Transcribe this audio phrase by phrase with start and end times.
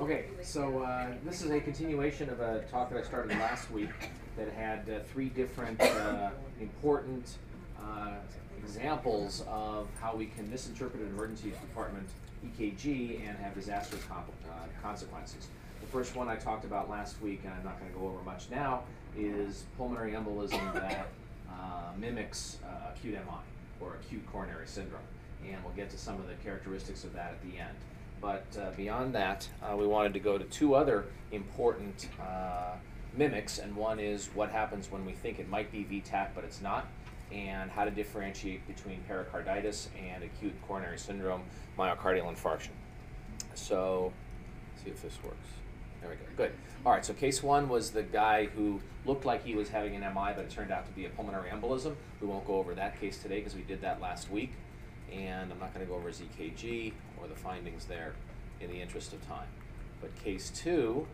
[0.00, 3.90] Okay, so uh, this is a continuation of a talk that I started last week
[4.36, 6.30] that had uh, three different uh,
[6.60, 7.36] important
[7.80, 8.14] uh,
[8.58, 12.08] examples of how we can misinterpret an emergency department
[12.44, 15.48] EKG and have disastrous uh, consequences.
[15.80, 18.22] The first one I talked about last week, and I'm not going to go over
[18.24, 18.82] much now,
[19.16, 21.08] is pulmonary embolism that
[21.50, 22.58] uh, mimics
[22.90, 23.38] acute MI
[23.80, 25.02] or acute coronary syndrome.
[25.44, 27.76] And we'll get to some of the characteristics of that at the end.
[28.22, 32.76] But uh, beyond that, uh, we wanted to go to two other important uh,
[33.14, 36.62] mimics, and one is what happens when we think it might be VTAC but it's
[36.62, 36.86] not,
[37.32, 41.42] and how to differentiate between pericarditis and acute coronary syndrome,
[41.76, 42.70] myocardial infarction.
[43.54, 44.12] So,
[44.82, 45.48] see if this works.
[46.00, 46.22] There we go.
[46.36, 46.52] Good.
[46.86, 47.04] All right.
[47.04, 50.44] So case one was the guy who looked like he was having an MI, but
[50.44, 51.94] it turned out to be a pulmonary embolism.
[52.20, 54.52] We won't go over that case today because we did that last week,
[55.14, 58.14] and I'm not going to go over EKG or the findings there
[58.60, 59.48] in the interest of time.
[60.00, 61.06] But case two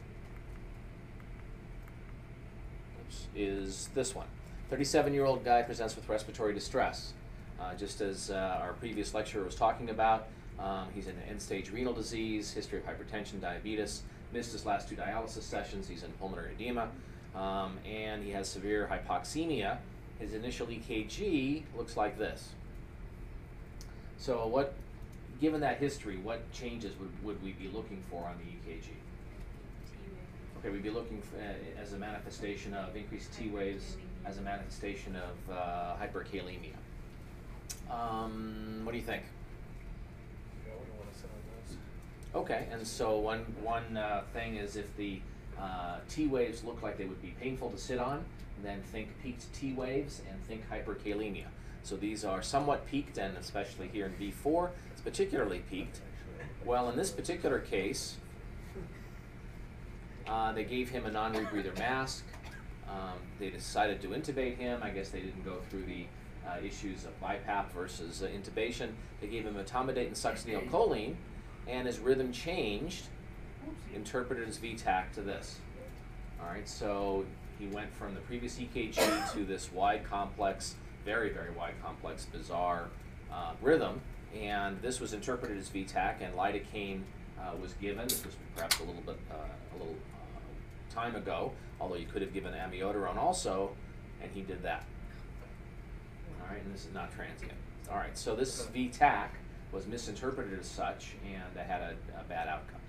[3.34, 4.26] is this one.
[4.70, 7.12] 37-year-old guy presents with respiratory distress.
[7.60, 11.92] Uh, just as uh, our previous lecturer was talking about, um, he's in end-stage renal
[11.92, 14.02] disease, history of hypertension, diabetes,
[14.32, 16.88] missed his last two dialysis sessions, he's in pulmonary edema,
[17.34, 19.78] um, and he has severe hypoxemia.
[20.18, 22.50] His initial EKG looks like this.
[24.18, 24.74] So what,
[25.40, 28.88] given that history, what changes would, would we be looking for on the EKG?
[30.58, 33.96] Okay, we'd be looking for, uh, as a manifestation of increased T waves,
[34.26, 36.74] as a manifestation of uh, hyperkalemia.
[37.90, 39.22] Um, what do you think?
[42.34, 45.20] Okay, and so one one uh, thing is if the
[45.58, 48.24] uh, T waves look like they would be painful to sit on,
[48.62, 51.46] then think peaked T waves and think hyperkalemia.
[51.82, 56.00] So these are somewhat peaked, and especially here in V4, it's particularly peaked.
[56.64, 58.16] Well, in this particular case,
[60.26, 62.24] uh, they gave him a non-rebreather mask.
[62.88, 64.82] Um, they decided to intubate him.
[64.82, 66.04] I guess they didn't go through the
[66.46, 68.90] uh, issues of BiPAP versus uh, intubation.
[69.20, 71.14] They gave him etomidate and succinylcholine,
[71.66, 73.06] and his rhythm changed,
[73.94, 75.58] interpreted as VTAC to this.
[76.40, 77.24] All right, so
[77.58, 80.76] he went from the previous EKG to this wide, complex,
[81.08, 82.90] very, very wide, complex, bizarre
[83.32, 83.98] uh, rhythm,
[84.38, 87.00] and this was interpreted as VTAC, and lidocaine
[87.40, 88.06] uh, was given.
[88.06, 89.36] This was perhaps a little bit, uh,
[89.74, 93.70] a little uh, time ago, although you could have given amiodarone also,
[94.20, 94.84] and he did that.
[96.42, 97.54] All right, and this is not transient.
[97.90, 99.28] All right, so this VTAC
[99.72, 102.80] was misinterpreted as such, and had a, a bad outcome.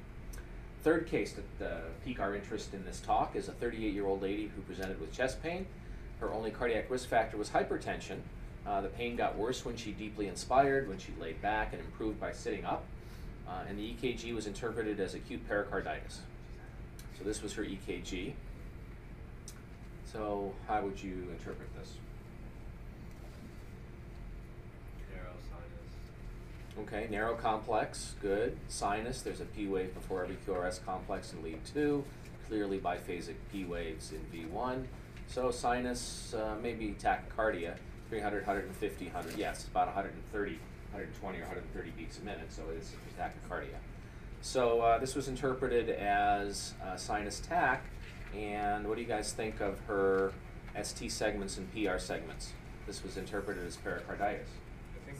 [0.83, 4.61] Third case that uh, pique our interest in this talk is a 38-year-old lady who
[4.63, 5.65] presented with chest pain.
[6.19, 8.19] Her only cardiac risk factor was hypertension.
[8.67, 12.19] Uh, the pain got worse when she deeply inspired, when she laid back, and improved
[12.19, 12.83] by sitting up.
[13.47, 16.21] Uh, and the EKG was interpreted as acute pericarditis.
[17.17, 18.33] So this was her EKG.
[20.11, 21.93] So how would you interpret this?
[25.13, 26.87] Narrow sinus.
[26.87, 28.57] Okay, narrow complex, good.
[28.67, 32.03] Sinus, there's a P wave before every QRS complex in lead two.
[32.47, 34.85] Clearly biphasic P waves in V1.
[35.29, 37.75] So sinus, uh, maybe tachycardia,
[38.09, 39.37] 300, 150, 100.
[39.37, 40.53] Yes, about 130,
[40.91, 43.77] 120 or 130 beats a minute, so it's tachycardia.
[44.41, 47.83] So uh, this was interpreted as uh, sinus tach.
[48.35, 50.33] And what do you guys think of her
[50.81, 52.53] ST segments and PR segments?
[52.87, 54.49] This was interpreted as pericarditis.
[54.95, 55.19] I think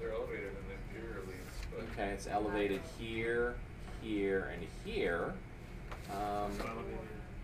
[0.00, 1.36] they're elevated in the inferior leads,
[1.70, 1.84] but.
[1.92, 3.54] Okay, it's elevated here,
[4.00, 5.34] here, and here.
[6.10, 6.98] Um, So elevated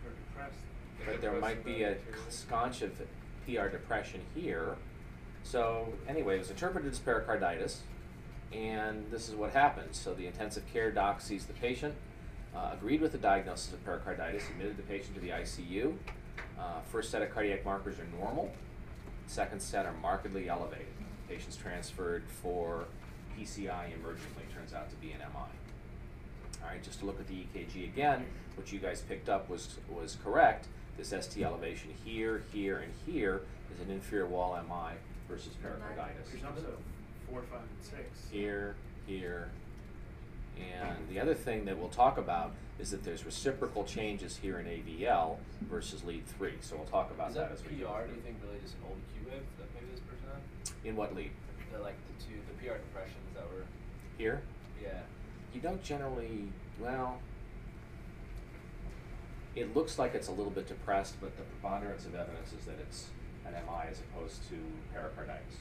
[0.06, 0.69] or depressed.
[1.06, 1.96] But there might be a
[2.28, 2.92] scotch of
[3.46, 4.76] PR depression here.
[5.42, 7.80] So anyway, it was interpreted as pericarditis,
[8.52, 9.98] and this is what happens.
[9.98, 11.94] So the intensive care doc sees the patient,
[12.54, 15.94] uh, agreed with the diagnosis of pericarditis, admitted the patient to the ICU.
[16.58, 18.52] Uh, first set of cardiac markers are normal.
[19.26, 20.86] Second set are markedly elevated.
[21.28, 22.86] Patient's transferred for
[23.38, 25.46] PCI emergently, turns out to be an MI.
[26.62, 28.26] All right, just to look at the EKG again,
[28.56, 30.66] what you guys picked up was, was correct.
[31.00, 33.40] This ST elevation here, here, and here
[33.74, 34.98] is an inferior wall MI
[35.30, 36.28] versus pericarditis.
[36.30, 36.76] There's also
[37.26, 38.04] four, five, and six.
[38.30, 38.74] Here,
[39.06, 39.48] here,
[40.58, 44.66] and the other thing that we'll talk about is that there's reciprocal changes here in
[44.66, 45.38] AVL
[45.70, 46.56] versus lead three.
[46.60, 47.86] So we'll talk about Is that that as we go.
[47.86, 50.86] PR, do you think, really just an old Q wave that maybe this person had?
[50.86, 51.30] In what lead?
[51.72, 53.64] The, like the two, the PR depressions that were,
[54.18, 54.42] Here?
[54.82, 55.00] yeah.
[55.54, 57.20] You don't generally, well,
[59.54, 62.78] it looks like it's a little bit depressed, but the preponderance of evidence is that
[62.80, 63.08] it's
[63.46, 64.56] an MI as opposed to
[64.94, 65.56] pericarditis.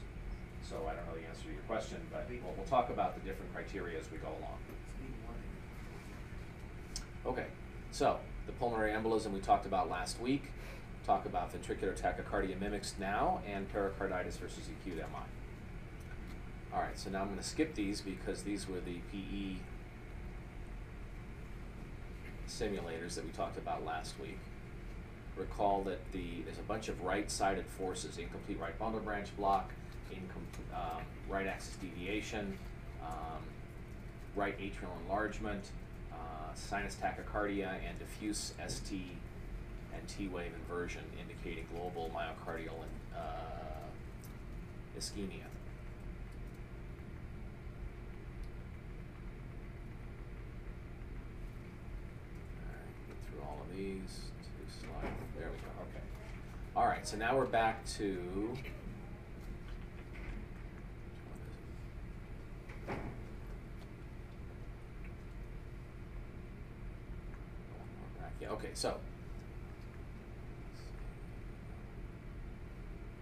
[0.68, 3.22] So I don't know the answer to your question, but we'll, we'll talk about the
[3.22, 4.60] different criteria as we go along.
[4.86, 5.16] It's lead
[7.26, 7.34] one.
[7.34, 7.48] Okay,
[7.92, 10.52] so the pulmonary embolism we talked about last week.
[11.06, 15.26] Talk about ventricular tachycardia mimics now and pericarditis versus acute MI.
[16.72, 19.56] All right, so now I'm going to skip these because these were the PE
[22.50, 24.40] simulators that we talked about last week.
[25.38, 29.72] Recall that the there's a bunch of right-sided forces: incomplete right bundle branch block,
[30.12, 32.58] incom- um, right axis deviation,
[33.02, 33.42] um,
[34.36, 35.64] right atrial enlargement,
[36.12, 39.02] uh, sinus tachycardia, and diffuse ST
[39.94, 42.84] and T wave inversion, indicating global myocardial
[43.16, 43.20] uh,
[44.98, 45.48] ischemia.
[52.60, 54.20] Alright, get through all of these.
[54.44, 55.16] Two slides.
[55.38, 55.68] There we go.
[55.82, 56.04] Okay.
[56.76, 57.08] All right.
[57.08, 58.58] So now we're back to.
[68.42, 68.50] Yeah.
[68.52, 68.70] Okay.
[68.74, 68.90] So.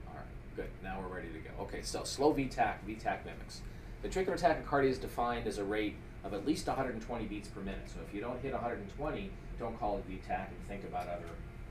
[0.08, 0.24] All right.
[0.56, 0.70] Good.
[0.84, 1.63] Now we're ready to go.
[1.63, 1.81] Okay.
[1.81, 2.75] So slow VTAC.
[2.88, 3.62] VTAC mimics.
[4.02, 7.88] The ventricular tachycardia is defined as a rate of at least 120 beats per minute.
[7.88, 11.30] So if you don't hit 120, don't call it VTAC and think about other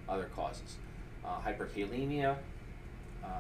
[0.08, 0.76] other causes.
[1.24, 2.36] Uh, hyperkalemia.
[3.24, 3.30] Um,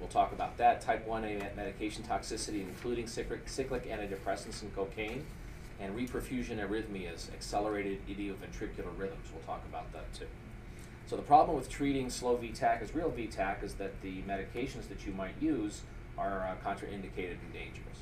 [0.00, 0.80] we'll talk about that.
[0.80, 5.24] Type 1A medication toxicity, including cyclic, cyclic antidepressants and cocaine.
[5.80, 9.28] And reperfusion arrhythmias, accelerated idioventricular rhythms.
[9.32, 10.26] We'll talk about that too.
[11.06, 15.06] So the problem with treating slow VTAC as real VTAC is that the medications that
[15.06, 15.82] you might use
[16.16, 17.98] are uh, contraindicated and dangerous.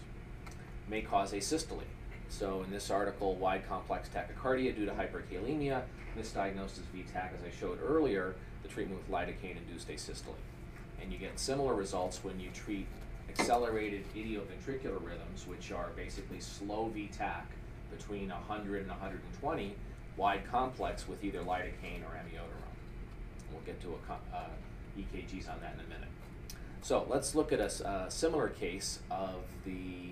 [0.90, 1.82] May cause asystole.
[2.28, 5.82] So in this article, wide complex tachycardia due to hyperkalemia,
[6.18, 10.34] misdiagnosed as VTAC, as I showed earlier, the treatment with lidocaine-induced asystole.
[11.00, 12.86] And you get similar results when you treat
[13.28, 17.42] accelerated idioventricular rhythms, which are basically slow VTAC
[17.96, 19.74] between 100 and 120,
[20.16, 22.74] wide complex with either lidocaine or amiodarone.
[23.52, 24.44] We'll get to a uh,
[24.98, 26.08] EKGs on that in a minute.
[26.82, 30.10] So let's look at a, uh, similar case of the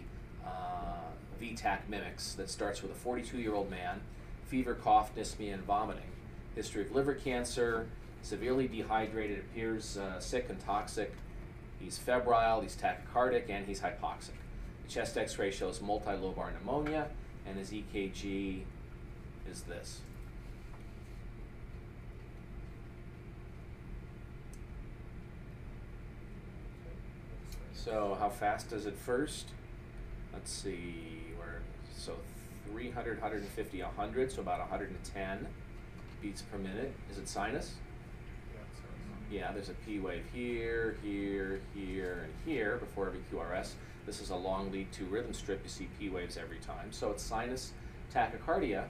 [1.41, 4.01] VTAC mimics that starts with a 42 year old man,
[4.47, 6.11] fever, cough, dyspnea, and vomiting.
[6.55, 7.87] History of liver cancer,
[8.23, 11.15] severely dehydrated, appears uh, sick and toxic.
[11.79, 14.35] He's febrile, he's tachycardic, and he's hypoxic.
[14.85, 17.09] The chest x ray shows multilobar pneumonia,
[17.47, 18.63] and his EKG
[19.51, 20.01] is this.
[27.73, 29.47] So how fast does it first?
[30.39, 31.63] Let's see, where,
[31.97, 32.13] so
[32.71, 35.47] 300, 150, 100, so about 110
[36.23, 36.93] beats per minute.
[37.11, 37.75] Is it sinus?
[39.33, 43.73] Yeah, there's a P wave here, here, here, and here before every QRS.
[44.07, 45.61] This is a long lead two rhythm strip.
[45.65, 46.93] You see P waves every time.
[46.93, 47.73] So it's sinus
[48.15, 48.85] tachycardia.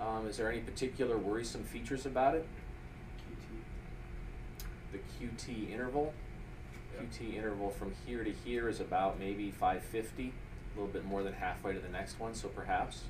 [0.00, 2.46] Um, is there any particular worrisome features about it?
[4.92, 6.14] The QT interval.
[6.94, 7.02] Yeah.
[7.02, 10.32] QT interval from here to here is about maybe 550,
[10.74, 13.02] a little bit more than halfway to the next one, so perhaps.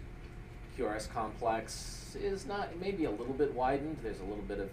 [0.79, 3.99] QRS complex is not, maybe a little bit widened.
[4.03, 4.71] There's a little bit of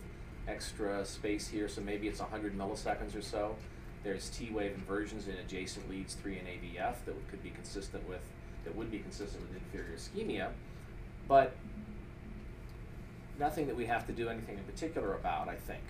[0.48, 3.56] extra space here, so maybe it's 100 milliseconds or so.
[4.04, 8.22] There's T wave inversions in adjacent leads 3 and AVF that could be consistent with,
[8.64, 10.50] that would be consistent with inferior ischemia,
[11.28, 11.56] but
[13.38, 15.84] nothing that we have to do anything in particular about, I think.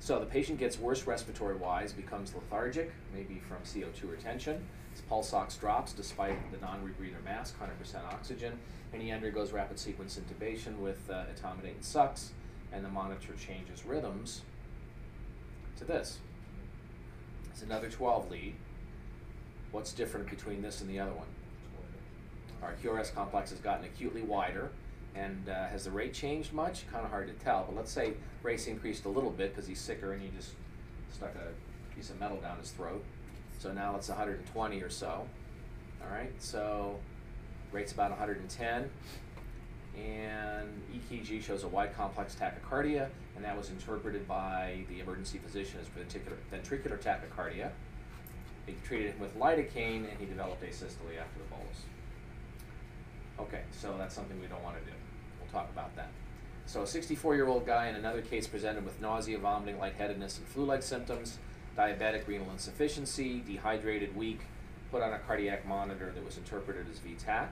[0.00, 4.66] So the patient gets worse respiratory wise, becomes lethargic, maybe from CO2 retention.
[4.92, 8.58] His pulse ox drops despite the non rebreather mask, 100% oxygen,
[8.92, 12.32] and he undergoes rapid sequence intubation with uh, etomidate and sux,
[12.72, 14.42] and the monitor changes rhythms
[15.76, 16.18] to this.
[17.50, 18.54] It's another 12 lead.
[19.70, 21.26] What's different between this and the other one?
[22.62, 24.70] Our QRS complex has gotten acutely wider.
[25.14, 26.90] And uh, has the rate changed much?
[26.90, 27.64] Kind of hard to tell.
[27.66, 30.52] But let's say rate's increased a little bit because he's sicker and you just
[31.12, 33.04] stuck a piece of metal down his throat.
[33.62, 35.24] So now it's 120 or so.
[36.02, 36.98] All right, so
[37.70, 38.90] rate's about 110.
[39.96, 45.78] And EKG shows a wide complex tachycardia, and that was interpreted by the emergency physician
[45.80, 47.70] as ventricular, ventricular tachycardia.
[48.66, 51.82] They treated him with lidocaine, and he developed asystole after the bolus.
[53.38, 54.96] Okay, so that's something we don't want to do.
[55.40, 56.08] We'll talk about that.
[56.66, 60.48] So, a 64 year old guy in another case presented with nausea, vomiting, lightheadedness, and
[60.48, 61.38] flu like symptoms,
[61.76, 64.40] diabetic renal insufficiency, dehydrated, weak,
[64.90, 67.48] put on a cardiac monitor that was interpreted as VTAC.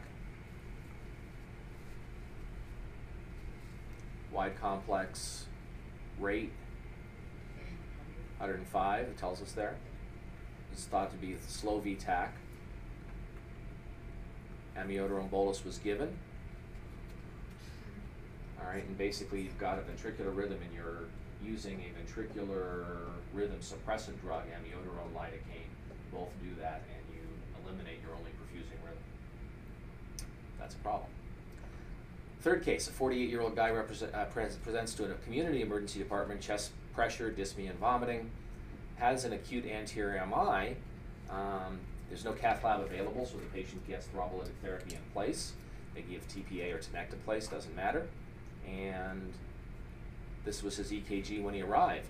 [4.32, 5.46] Wide complex
[6.18, 6.52] rate
[8.38, 9.76] 105, it tells us there.
[10.72, 12.28] It's thought to be slow VTAC
[14.78, 16.16] amiodarone bolus was given.
[18.60, 21.04] Alright, and basically you've got a ventricular rhythm in you're
[21.44, 22.84] using a ventricular
[23.32, 25.70] rhythm suppressant drug, amiodarone lidocaine.
[26.12, 27.22] Both do that and you
[27.64, 29.02] eliminate your only perfusing rhythm.
[30.58, 31.08] That's a problem.
[32.42, 37.70] Third case, a 48-year-old guy uh, presents to a community emergency department, chest pressure, dyspnea,
[37.70, 38.30] and vomiting.
[38.96, 40.76] Has an acute anterior MI.
[41.30, 41.78] Um,
[42.08, 45.52] there's no cath lab available, so the patient gets thrombolytic therapy in place.
[45.94, 48.08] They give TPA or tenecteplase, doesn't matter.
[48.66, 49.32] And
[50.44, 52.08] this was his EKG when he arrived.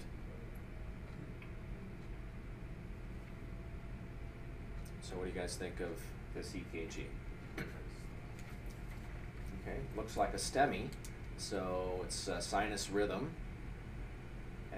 [5.03, 5.91] So what do you guys think of
[6.35, 7.05] this EKG?
[9.63, 10.89] Okay, looks like a STEMI,
[11.37, 13.31] so it's a sinus rhythm.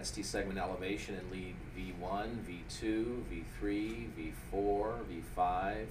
[0.03, 4.09] ST segment elevation in lead V1, V2, V3,
[4.53, 5.87] V4, V5,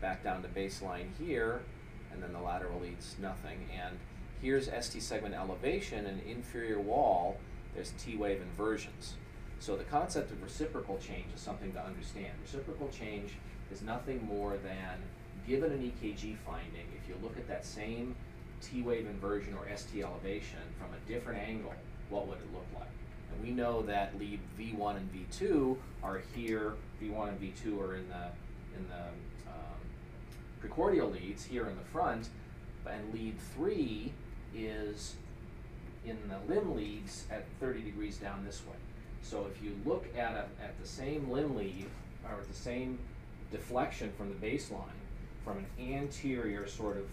[0.00, 1.62] back down to baseline here,
[2.12, 3.68] and then the lateral leads nothing.
[3.74, 3.98] And
[4.42, 7.38] here's ST segment elevation and inferior wall,
[7.74, 9.14] there's T wave inversions.
[9.60, 12.32] So the concept of reciprocal change is something to understand.
[12.42, 13.30] Reciprocal change
[13.70, 14.98] is nothing more than
[15.46, 18.14] given an EKG finding, if you look at that same
[18.60, 21.72] T wave inversion or ST elevation from a different angle,
[22.10, 22.88] what would it look like?
[23.32, 28.08] And we know that lead V1 and V2 are here, V1 and V2 are in
[28.08, 28.26] the,
[28.76, 29.80] in the um,
[30.62, 32.28] precordial leads here in the front,
[32.86, 34.12] and lead 3
[34.56, 35.14] is
[36.04, 38.76] in the limb leads at 30 degrees down this way.
[39.22, 41.86] So if you look at a, at the same limb lead,
[42.24, 42.98] or the same
[43.50, 44.98] deflection from the baseline,
[45.44, 47.04] from an anterior sort of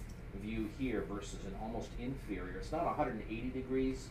[0.41, 4.07] view here versus an almost inferior, it's not 180 degrees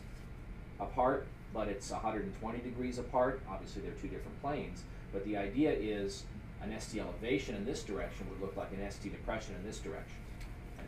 [0.79, 3.41] apart, but it's 120 degrees apart.
[3.49, 6.23] Obviously, they're two different planes, but the idea is
[6.61, 10.17] an ST elevation in this direction would look like an ST depression in this direction.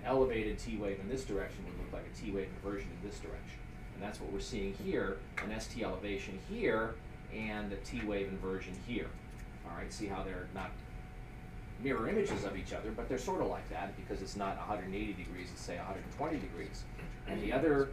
[0.05, 3.19] Elevated T wave in this direction would look like a T wave inversion in this
[3.19, 3.59] direction.
[3.93, 6.95] And that's what we're seeing here, an ST elevation here
[7.35, 9.07] and a T wave inversion here.
[9.69, 10.71] All right, see how they're not
[11.83, 15.13] mirror images of each other, but they're sort of like that because it's not 180
[15.13, 16.83] degrees, it's say 120 degrees.
[17.27, 17.89] And the other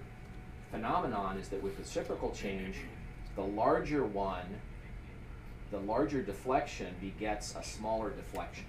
[0.71, 2.77] phenomenon is that with reciprocal change,
[3.37, 4.61] the larger one,
[5.71, 8.65] the larger deflection begets a smaller deflection.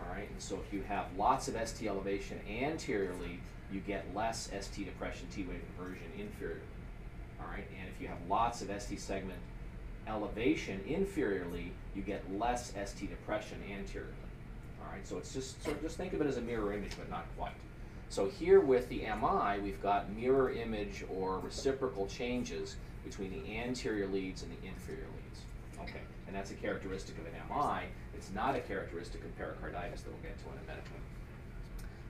[0.00, 3.40] All right, and so if you have lots of ST elevation anteriorly,
[3.72, 6.60] you get less ST depression T wave inversion inferiorly.
[7.40, 9.38] All right, and if you have lots of ST segment
[10.06, 14.14] elevation inferiorly, you get less ST depression anteriorly.
[14.80, 17.10] All right, so it's just so just think of it as a mirror image, but
[17.10, 17.52] not quite.
[18.08, 24.06] So here with the MI, we've got mirror image or reciprocal changes between the anterior
[24.06, 25.88] leads and the inferior leads.
[25.88, 27.86] Okay, and that's a characteristic of an MI.
[28.18, 30.84] It's not a characteristic of pericarditis that we'll get to in a minute.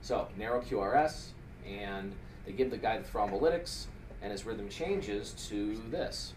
[0.01, 1.27] So narrow QRS,
[1.67, 2.13] and
[2.47, 3.85] they give the guy the thrombolytics,
[4.19, 6.33] and his rhythm changes to this.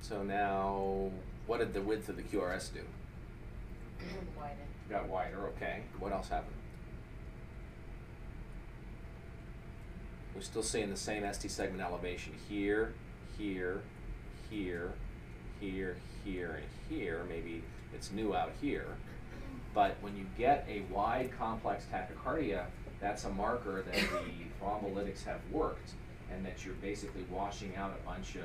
[0.00, 1.12] So now,
[1.46, 2.80] what did the width of the QRS do?
[4.90, 5.82] Got wider, okay.
[6.00, 6.56] What else happened?
[10.38, 12.94] We're still seeing the same ST segment elevation here,
[13.36, 13.80] here,
[14.48, 14.92] here,
[15.58, 17.24] here, here, and here.
[17.28, 18.86] Maybe it's new out here.
[19.74, 22.66] But when you get a wide complex tachycardia,
[23.00, 25.90] that's a marker that the thrombolytics have worked
[26.32, 28.44] and that you're basically washing out a bunch of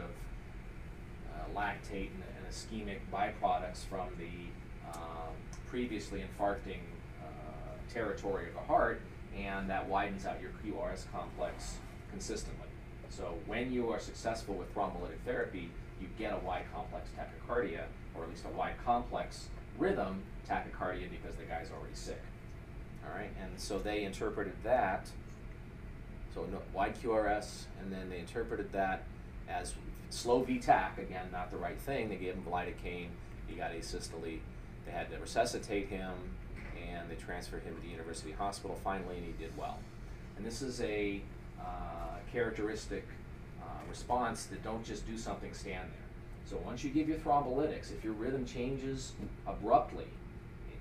[1.29, 5.35] uh, lactate and, and ischemic byproducts from the um,
[5.67, 6.79] previously infarcting
[7.21, 9.00] uh, territory of the heart,
[9.37, 11.77] and that widens out your QRS complex
[12.11, 12.67] consistently.
[13.09, 15.69] So when you are successful with thrombolytic therapy,
[16.01, 17.83] you get a wide complex tachycardia,
[18.15, 19.47] or at least a wide complex
[19.77, 22.21] rhythm tachycardia because the guy's already sick.
[23.05, 25.09] All right, and so they interpreted that.
[26.33, 29.03] So no, wide QRS, and then they interpreted that
[29.47, 29.73] as
[30.09, 32.09] slow VTAC, again, not the right thing.
[32.09, 33.09] They gave him lidocaine,
[33.47, 34.39] he got asystole.
[34.85, 36.13] They had to resuscitate him,
[37.01, 39.77] and they transferred him to the University Hospital finally, and he did well.
[40.38, 41.21] And this is a
[41.59, 43.05] uh, characteristic
[43.62, 46.03] uh, response that don't just do something, stand there.
[46.45, 49.13] So once you give your thrombolytics, if your rhythm changes
[49.47, 50.07] abruptly,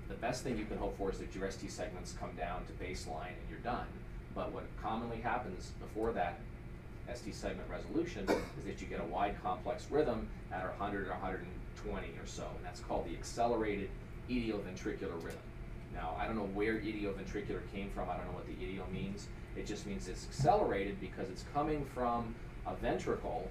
[0.09, 2.73] the best thing you can hope for is that your ST segments come down to
[2.83, 3.87] baseline and you're done.
[4.35, 6.39] But what commonly happens before that
[7.13, 8.23] ST segment resolution
[8.57, 12.65] is that you get a wide complex rhythm at 100 or 120 or so, and
[12.65, 13.89] that's called the accelerated
[14.29, 15.39] idioventricular rhythm.
[15.93, 19.27] Now, I don't know where idioventricular came from, I don't know what the idio means.
[19.55, 22.33] It just means it's accelerated because it's coming from
[22.65, 23.49] a ventricle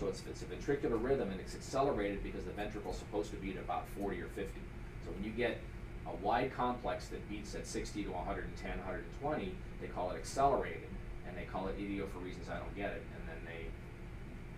[0.00, 3.56] So it's, it's a ventricular rhythm and it's accelerated because the ventricle's supposed to beat
[3.56, 4.60] at about forty or fifty.
[5.04, 5.58] So when you get
[6.06, 10.88] a wide complex that beats at sixty to 110, 120, they call it accelerated,
[11.28, 13.66] and they call it idio for reasons I don't get it, and then they,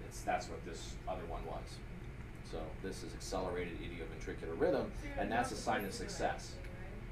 [0.07, 1.77] it's, that's what this other one was.
[2.51, 6.53] So this is accelerated idioventricular rhythm, and that's a sign of success.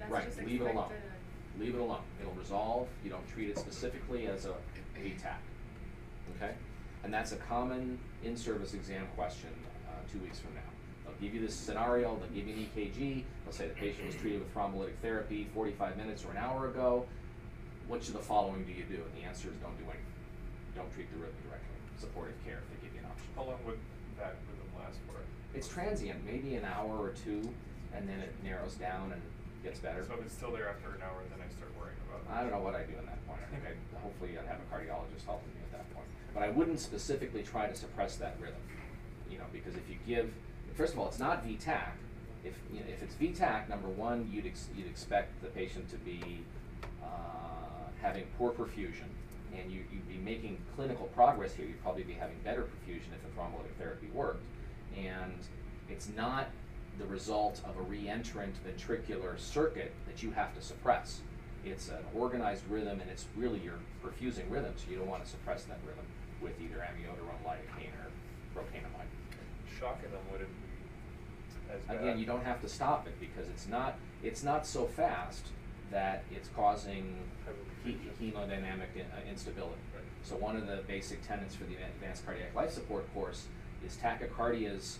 [0.04, 0.84] That's Right, just leave it alone.
[0.84, 1.60] expected.
[1.60, 2.02] Leave it alone.
[2.20, 2.88] It'll resolve.
[3.02, 4.54] You don't treat it specifically as a
[4.98, 5.36] VTAC.
[6.36, 6.52] Okay?
[7.04, 9.50] And that's a common in-service exam question
[9.88, 10.60] uh, two weeks from now.
[11.04, 14.16] They'll give you this scenario, they'll give you an EKG, they'll say the patient was
[14.16, 17.06] treated with thrombolytic therapy 45 minutes or an hour ago.
[17.88, 19.02] Which of the following do you do?
[19.02, 20.00] And the answer is don't do anything.
[20.74, 21.76] Don't treat the rhythm directly.
[21.98, 23.26] Supportive care if they give you an option.
[23.36, 23.78] How long would
[24.18, 25.20] that rhythm last for?
[25.56, 27.52] It's transient, maybe an hour or two,
[27.94, 29.20] and then it narrows down and
[29.64, 30.04] gets better.
[30.04, 32.28] So if it's still there after an hour, then I start worrying about it.
[32.28, 33.40] I don't know what I'd do in that point.
[33.40, 36.06] I think I'd, hopefully I'd have a cardiologist helping me at that point.
[36.36, 38.60] But I wouldn't specifically try to suppress that rhythm,
[39.30, 40.30] you know, because if you give,
[40.76, 41.96] first of all, it's not VTAC.
[42.44, 45.96] If, you know, if it's VTAC, number one, you'd ex- you'd expect the patient to
[45.96, 46.44] be,
[47.02, 49.08] uh, having poor perfusion.
[49.56, 51.64] And you, you'd be making clinical progress here.
[51.64, 54.42] You'd probably be having better perfusion if the thrombolytic therapy worked.
[54.98, 55.38] And
[55.88, 56.48] it's not
[56.98, 61.20] the result of a re-entrant ventricular circuit that you have to suppress.
[61.64, 65.30] It's an organized rhythm and it's really your perfusing rhythm, so you don't want to
[65.30, 66.04] suppress that rhythm
[66.40, 68.10] with either amiodarone, lidocaine, or
[68.54, 69.08] procainamide.
[69.80, 71.96] Shocking them wouldn't be as bad.
[72.00, 75.46] Again, you don't have to stop it because it's not, it's not so fast
[75.90, 77.16] that it's causing
[77.84, 79.80] he- hemodynamic in- uh, instability.
[79.94, 80.04] Right.
[80.22, 83.46] So one of the basic tenets for the advanced cardiac life support course
[83.84, 84.96] is tachycardias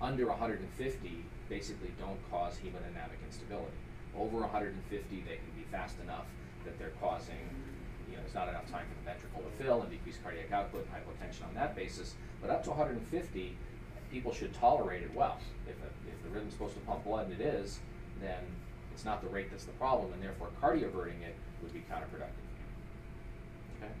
[0.00, 3.76] under 150 basically don't cause hemodynamic instability.
[4.16, 6.26] Over 150, they can be fast enough
[6.64, 7.38] that they're causing,
[8.08, 10.86] you know, there's not enough time for the ventricle to fill and decrease cardiac output
[10.86, 12.14] and hypotension on that basis.
[12.40, 13.56] But up to 150,
[14.10, 15.38] people should tolerate it well.
[15.68, 17.78] If, a, if the rhythm's supposed to pump blood and it is,
[18.20, 18.42] then
[18.92, 22.46] it's not the rate that's the problem, and therefore cardioverting it would be counterproductive.
[23.76, 23.92] Okay?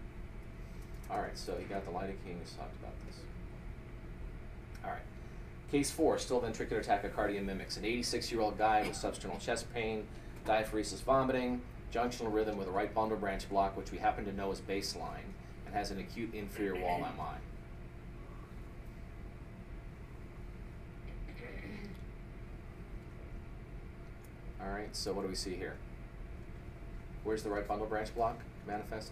[1.10, 3.16] All right, so you got the lidocaine, we talked about this.
[4.84, 5.02] All right.
[5.70, 7.76] Case four, still ventricular tachycardia mimics.
[7.76, 10.06] An 86 year old guy with substernal chest pain,
[10.46, 11.60] diaphoresis vomiting,
[11.92, 15.26] junctional rhythm with a right bundle branch block, which we happen to know is baseline,
[15.66, 17.38] and has an acute inferior wall MI.
[24.62, 25.74] All right, so what do we see here?
[27.24, 29.10] Where's the right bundle branch block manifest?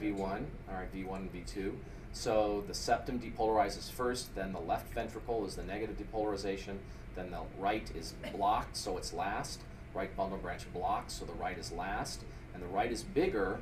[0.00, 1.72] V1, all right, V1 and V2.
[2.16, 6.78] So the septum depolarizes first, then the left ventricle is the negative depolarization,
[7.14, 9.60] then the right is blocked, so it's last.
[9.92, 12.22] Right bundle branch blocked, so the right is last.
[12.54, 13.60] And the right is bigger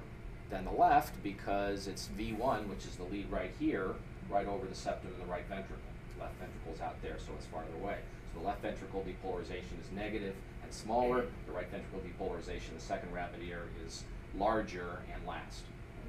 [0.50, 3.96] than the left because it's V1, which is the lead right here,
[4.30, 5.76] right over the septum and the right ventricle.
[6.20, 7.96] Left ventricle is out there, so it's farther away.
[8.32, 11.26] So the left ventricle depolarization is negative and smaller.
[11.46, 14.04] The right ventricle depolarization, the second rapid ear, is
[14.38, 15.64] larger and last.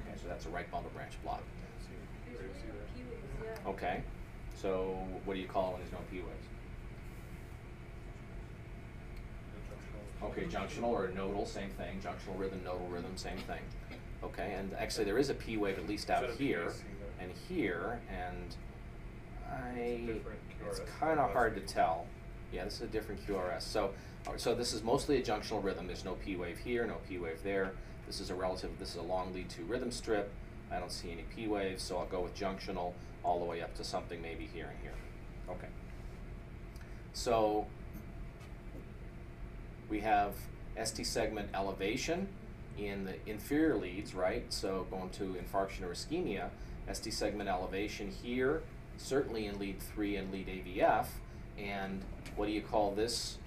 [0.06, 1.42] Okay, so that's a right bundle branch block.
[3.66, 4.02] Okay,
[4.54, 6.46] so what do you call it when there's no P waves?
[10.22, 12.00] Okay, junctional or nodal, same thing.
[12.00, 13.60] Junctional rhythm, nodal rhythm, same thing.
[14.24, 16.74] Okay, and actually there is a P wave at least out Instead of here PAC,
[16.74, 17.24] though.
[17.24, 18.56] and here, and
[19.50, 22.06] I, different it's QRS kind of oh, hard two tell.
[22.52, 23.62] Yeah, this is a different QRS.
[23.62, 23.90] So,
[24.26, 25.86] alright, so this is mostly a junctional rhythm.
[25.86, 27.72] There's no P wave here, no P wave there.
[28.06, 28.70] This is a relative.
[28.78, 30.32] This is a long lead to rhythm strip.
[30.70, 33.74] I don't see any P waves, so I'll go with junctional all the way up
[33.76, 34.94] to something maybe here and here.
[35.48, 35.68] Okay.
[37.12, 37.66] So
[39.88, 40.34] we have
[40.82, 42.28] ST segment elevation
[42.78, 44.44] in the inferior leads, right?
[44.52, 46.50] So going to infarction or ischemia,
[46.92, 48.62] ST segment elevation here,
[48.98, 51.06] certainly in lead three and lead AVF.
[51.58, 52.02] And
[52.34, 53.38] what do you call this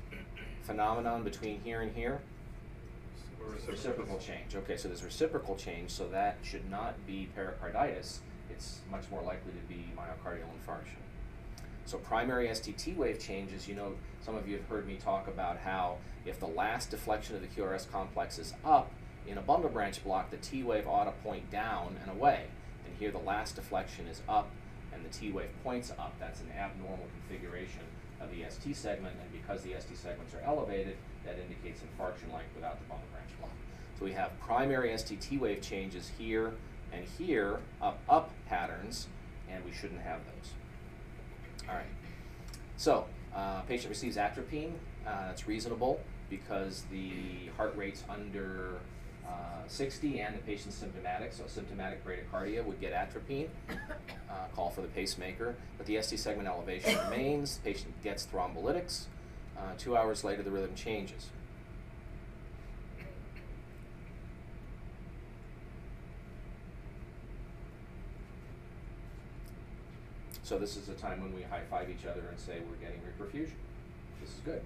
[0.63, 2.21] phenomenon between here and here?
[3.67, 4.55] Reciprocal change.
[4.55, 8.21] Okay, so there's reciprocal change, so that should not be pericarditis.
[8.49, 10.97] It's much more likely to be myocardial infarction.
[11.85, 15.57] So primary STT wave changes, you know, some of you have heard me talk about
[15.57, 18.91] how if the last deflection of the QRS complex is up
[19.27, 22.45] in a bundle branch block, the T wave ought to point down and away.
[22.85, 24.49] And here the last deflection is up
[24.93, 26.13] and the T wave points up.
[26.19, 27.81] That's an abnormal configuration
[28.19, 30.97] of the ST segment, and because the ST segments are elevated,
[31.29, 33.51] that indicates infarction like without the bundle branch block.
[33.97, 36.53] So we have primary STT wave changes here
[36.91, 39.07] and here, up up patterns,
[39.49, 41.67] and we shouldn't have those.
[41.69, 41.85] All right.
[42.77, 44.73] So, uh, patient receives atropine.
[45.05, 48.79] Uh, that's reasonable because the heart rate's under
[49.27, 54.81] uh, sixty and the patient's symptomatic, so symptomatic bradycardia would get atropine, uh, call for
[54.81, 59.03] the pacemaker, but the ST segment elevation remains, patient gets thrombolytics,
[59.59, 61.27] uh, two hours later the rhythm changes.
[70.49, 73.01] So this is a time when we high five each other and say we're getting
[73.01, 73.53] reperfusion.
[74.19, 74.63] This is good.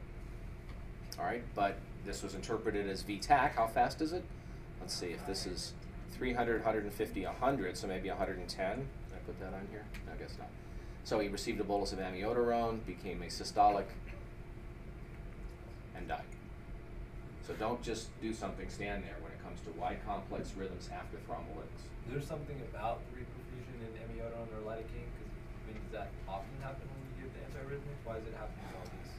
[1.19, 1.75] All right, but
[2.05, 3.55] this was interpreted as VTAC.
[3.55, 4.23] How fast is it?
[4.79, 5.73] Let's see if this is
[6.13, 8.77] 300, 150, 100, so maybe 110.
[8.77, 9.83] Did I put that on here?
[10.05, 10.47] No, I guess not.
[11.03, 13.87] So he received a bolus of amiodarone, became asystolic,
[15.95, 16.27] and died.
[17.47, 21.17] So don't just do something stand there when it comes to wide complex rhythms after
[21.27, 21.83] thrombolytics.
[22.07, 25.11] Is there something about the reperfusion in amiodarone or lidocaine?
[25.11, 27.99] Because I mean, does that often happen when you give the antiarrhythmics?
[28.07, 29.11] Why is it happening in all these?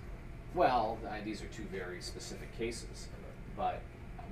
[0.57, 3.09] Well, I, these are two very specific cases,
[3.57, 3.81] but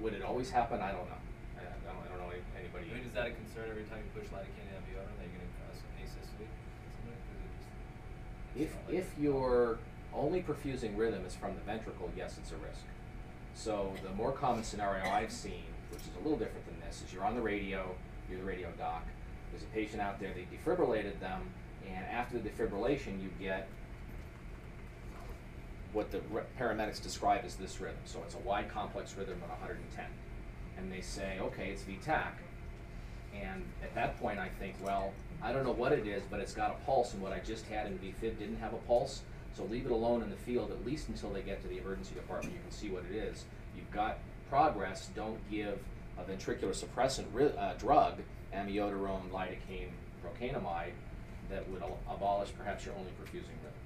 [0.00, 0.80] would it always happen?
[0.80, 1.20] I don't know.
[1.60, 2.88] I, I, don't, I don't know I anybody.
[2.96, 5.52] mean, is that a concern every time you push lidocaine and amiodarone that you're going
[5.52, 6.48] to cause asystole?
[6.48, 7.20] Because
[8.56, 8.72] If it just.
[8.72, 9.76] it's not like- if your
[10.14, 12.84] only perfusing rhythm is from the ventricle, yes, it's a risk.
[13.54, 17.12] So the more common scenario I've seen, which is a little different than this, is
[17.12, 17.94] you're on the radio,
[18.28, 19.04] you're the radio doc.
[19.50, 21.42] There's a patient out there, they defibrillated them,
[21.86, 23.68] and after the defibrillation, you get
[25.92, 26.20] what the
[26.58, 27.98] paramedics describe as this rhythm.
[28.06, 30.04] So it's a wide complex rhythm of 110.
[30.78, 32.32] And they say, okay, it's VTAC.
[33.34, 36.54] And at that point, I think, well, I don't know what it is, but it's
[36.54, 39.22] got a pulse, and what I just had in VFib didn't have a pulse.
[39.54, 42.14] So leave it alone in the field at least until they get to the emergency
[42.14, 42.54] department.
[42.54, 43.44] You can see what it is.
[43.76, 45.10] You've got progress.
[45.14, 45.78] Don't give
[46.18, 47.26] a ventricular suppressant
[47.58, 48.18] uh, drug,
[48.54, 49.92] amiodarone, lidocaine,
[50.24, 50.92] procainamide,
[51.52, 53.82] that would abolish perhaps your only perfusing rhythm.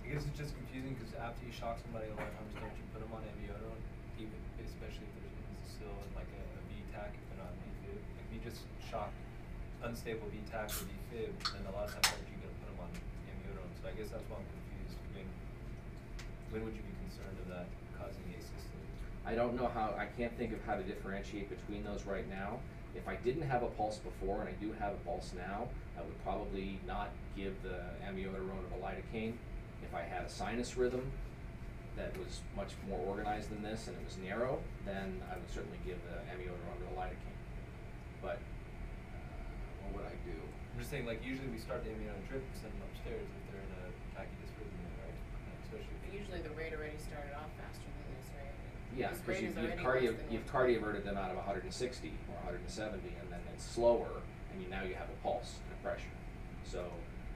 [0.00, 2.72] I guess it's just confusing because after you shock somebody, a lot of times don't
[2.76, 3.80] you put them on amiodarone,
[4.16, 7.92] even especially if there's still like a, a VTAC if they're not VFib.
[7.92, 9.12] Like if you just shock
[9.84, 12.90] unstable VTAC or VFib, then a lot of times you aren't gonna put them on
[13.28, 13.72] amiodarone?
[13.80, 14.63] So I guess that's why I'm confused.
[16.54, 17.66] When would you be concerned of that
[17.98, 18.86] causing asystole?
[19.26, 22.62] I don't know how, I can't think of how to differentiate between those right now.
[22.94, 25.66] If I didn't have a pulse before and I do have a pulse now,
[25.98, 29.34] I would probably not give the amiodarone or the lidocaine.
[29.82, 31.10] If I had a sinus rhythm
[31.96, 35.82] that was much more organized than this and it was narrow, then I would certainly
[35.84, 37.42] give the amiodarone or the lidocaine.
[38.22, 38.38] But,
[39.10, 40.38] uh, what would I do?
[40.38, 43.42] I'm just saying, like usually we start the amiodarone drip and send them upstairs if
[43.50, 45.18] they're in a tachydysrhythmia, right?
[45.66, 45.98] Especially.
[45.98, 48.54] But usually the rate already started off faster than this, right?
[48.94, 50.54] Yeah, This because rate you've, is you've already cardio, than you've 120.
[50.54, 54.22] cardioverted them out of hundred and sixty or hundred and seventy, and then it's slower,
[54.52, 56.14] and you, now you have a pulse and a pressure.
[56.64, 56.86] So,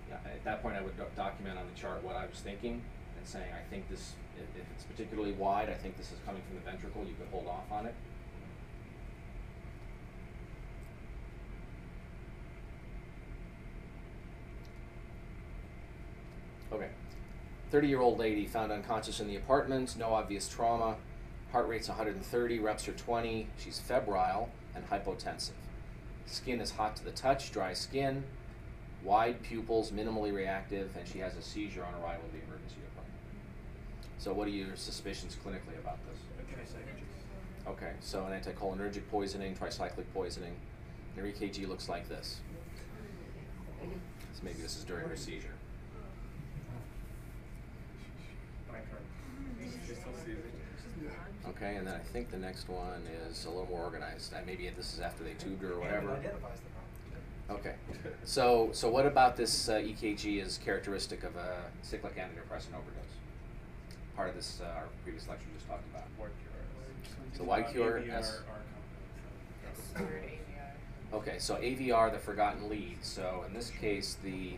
[0.08, 2.80] yeah, at that point, I would doc- document on the chart what I was thinking,
[3.18, 6.42] and saying, I think this, if, if it's particularly wide, I think this is coming
[6.46, 7.94] from the ventricle, you could hold off on it.
[16.72, 16.88] Okay.
[17.70, 20.96] 30 year old lady found unconscious in the apartment, no obvious trauma.
[21.52, 23.48] Heart rate's 130, reps are 20.
[23.58, 25.50] She's febrile and hypotensive.
[26.26, 28.24] Skin is hot to the touch, dry skin,
[29.02, 33.18] wide pupils, minimally reactive, and she has a seizure on arrival at the emergency department.
[34.18, 36.18] So, what are your suspicions clinically about this?
[37.68, 40.54] Okay, so an anticholinergic poisoning, tricyclic poisoning.
[41.16, 42.40] And her EKG looks like this.
[43.80, 45.57] So maybe this is during her seizure.
[51.46, 54.34] Okay, and then I think the next one is a little more organized.
[54.34, 56.10] Uh, maybe this is after they tubed her or whatever.
[56.12, 57.60] identifies the problem.
[57.60, 57.74] Okay,
[58.24, 63.14] so so what about this uh, EKG is characteristic of a cyclic antidepressant overdose?
[64.16, 66.04] Part of this uh, our previous lecture just talked about.
[67.36, 68.40] So wide cure, S-
[69.74, 71.16] This third AVR.
[71.16, 72.98] Okay, so AVR, the forgotten lead.
[73.02, 74.54] So in this case, the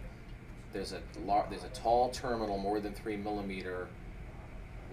[0.72, 3.86] there's a lar- there's a tall terminal, more than three millimeter,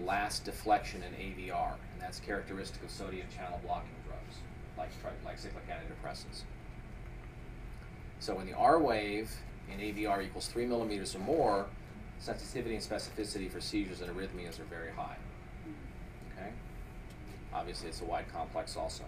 [0.05, 4.37] last deflection in AVR, and that's characteristic of sodium channel blocking drugs,
[4.77, 6.43] like tri- like cyclic antidepressants.
[8.19, 9.31] So when the R wave
[9.71, 11.65] in AVR equals three millimeters or more,
[12.19, 15.17] sensitivity and specificity for seizures and arrhythmias are very high.
[16.33, 16.49] Okay,
[17.53, 19.03] obviously it's a wide complex also.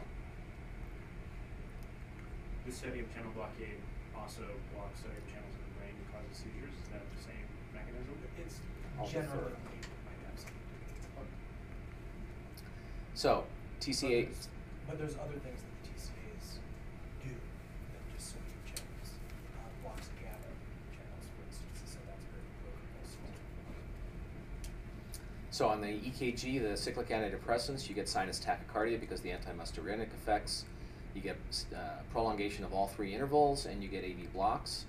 [2.65, 3.81] The sodium channel blockade
[4.15, 6.75] also blocks sodium channels in the brain and causes seizures.
[6.85, 8.13] Is that the same mechanism?
[8.45, 8.61] It's
[8.99, 9.57] I'll generally defer.
[10.05, 11.27] might have something to do with it.
[13.19, 14.23] So But TCA.
[14.23, 14.47] there's-
[14.87, 16.59] But there's other things that the TCAs
[17.21, 19.11] do than just sodium channels.
[19.59, 20.47] Uh, blocks GABA
[20.95, 22.79] channels, for instance, so that's very critical.
[25.51, 30.63] So on the EKG, the cyclic antidepressants, you get sinus tachycardia because the antimuscarinic effects.
[31.13, 31.35] You get
[31.75, 34.85] uh, prolongation of all three intervals, and you get AV blocks.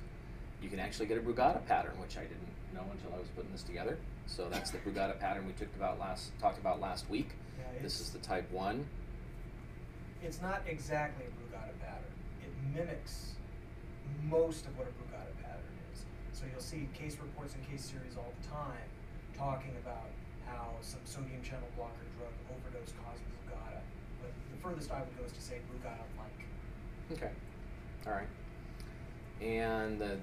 [0.62, 3.50] You can actually get a Brugada pattern, which I didn't know until I was putting
[3.50, 3.98] this together.
[4.26, 7.30] So that's the Brugada pattern we talked about last talked about last week.
[7.60, 8.86] Yeah, This is the type one.
[10.22, 12.14] It's not exactly a Brugada pattern.
[12.44, 13.34] It mimics
[14.28, 16.04] most of what a Brugada pattern is.
[16.32, 18.88] So you'll see case reports and case series all the time
[19.36, 20.10] talking about
[20.46, 23.80] how some sodium channel blocker drug overdose caused Brugada.
[24.20, 26.46] But the furthest I would go is to say Brugada-like.
[27.12, 27.32] Okay.
[28.06, 28.28] All right.
[29.40, 30.18] And the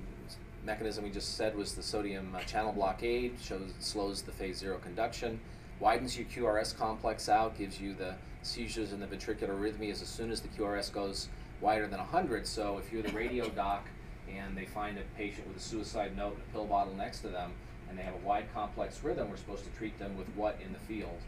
[0.64, 4.78] mechanism we just said was the sodium uh, channel blockade, shows slows the phase zero
[4.78, 5.40] conduction,
[5.80, 10.32] widens your QRS complex out, gives you the seizures and the ventricular arrhythmias as soon
[10.32, 11.30] as the QRS goes
[11.62, 12.48] wider than 100.
[12.48, 13.88] So if you're the radio doc
[14.34, 17.30] and they find a patient with a suicide note and a pill bottle next to
[17.30, 17.52] them,
[17.90, 20.74] and they have a wide complex rhythm, we're supposed to treat them with what in
[20.74, 21.22] the field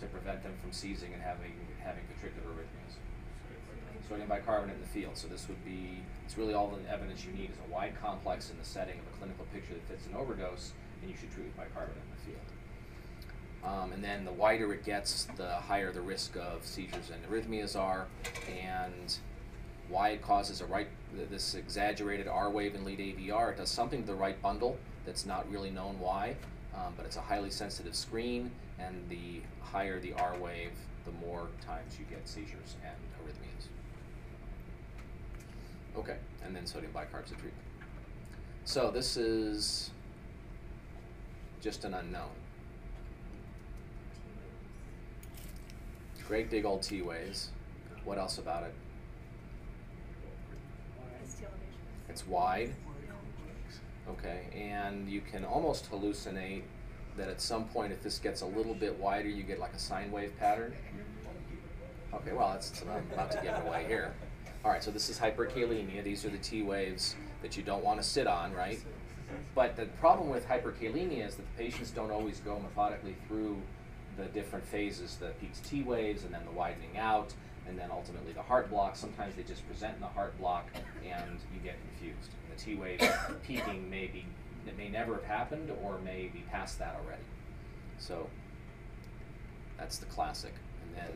[0.00, 1.52] to prevent them from seizing and having
[1.82, 2.96] having ventricular arrhythmias
[4.08, 5.16] sodium bicarbonate in the field.
[5.16, 8.50] So this would be, it's really all the evidence you need is a wide complex
[8.50, 11.46] in the setting of a clinical picture that fits an overdose, and you should treat
[11.46, 12.45] with bicarbonate in the field.
[13.66, 17.78] Um, and then the wider it gets, the higher the risk of seizures and arrhythmias
[17.78, 18.06] are,
[18.48, 19.16] and
[19.88, 20.88] why it causes a right,
[21.30, 23.52] this exaggerated R wave in lead AVR.
[23.52, 26.36] It does something to the right bundle that's not really known why,
[26.74, 30.72] um, but it's a highly sensitive screen, and the higher the R wave,
[31.04, 33.66] the more times you get seizures and arrhythmias.
[35.98, 37.54] Okay, and then sodium bicarbs of treatment.
[38.64, 39.90] So this is
[41.60, 42.30] just an unknown.
[46.28, 47.50] Great big old T-waves.
[48.04, 48.74] What else about it?
[52.08, 52.74] It's wide.
[54.08, 56.62] Okay, and you can almost hallucinate
[57.16, 59.78] that at some point, if this gets a little bit wider, you get like a
[59.78, 60.74] sine wave pattern.
[62.14, 64.14] Okay, well, that's what I'm about to give away here.
[64.64, 66.02] All right, so this is hyperkalemia.
[66.02, 68.80] These are the T waves that you don't want to sit on, right?
[69.54, 73.60] But the problem with hyperkalemia is that the patients don't always go methodically through
[74.16, 77.32] the different phases, the peaks T waves, and then the widening out,
[77.68, 78.96] and then ultimately the heart block.
[78.96, 80.66] Sometimes they just present in the heart block,
[81.04, 82.30] and you get confused.
[82.48, 83.00] And the T wave
[83.46, 84.24] peaking may be,
[84.66, 87.22] it may never have happened, or may be past that already.
[87.98, 88.28] So
[89.78, 91.12] that's the classic, and then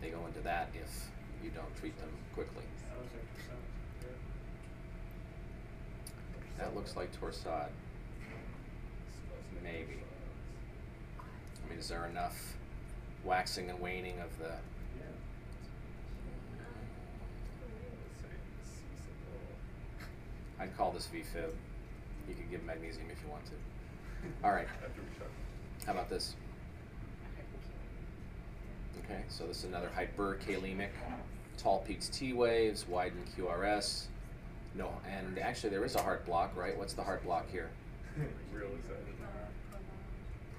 [0.00, 1.08] they go into that if
[1.44, 2.64] you don't treat them quickly.
[6.60, 7.08] That looks like.
[7.18, 7.70] Torsade.
[9.62, 9.96] Maybe.
[11.70, 12.56] I mean, is there enough
[13.24, 14.48] waxing and waning of the?
[14.98, 15.04] Yeah.
[20.58, 21.52] I'd call this VFib.
[22.28, 23.52] You could give magnesium if you want to.
[24.44, 24.66] All right.
[24.84, 25.28] After we shot.
[25.86, 26.34] How about this?
[29.04, 30.90] Okay, so this is another hyperkalemic,
[31.56, 34.06] tall peaks T waves, widened QRS.
[34.74, 36.76] No, and actually there is a heart block, right?
[36.76, 37.70] What's the heart block here?
[38.52, 39.19] Real is that?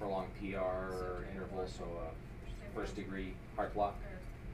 [0.02, 3.96] Prolonged PR interval, so a first degree heart block.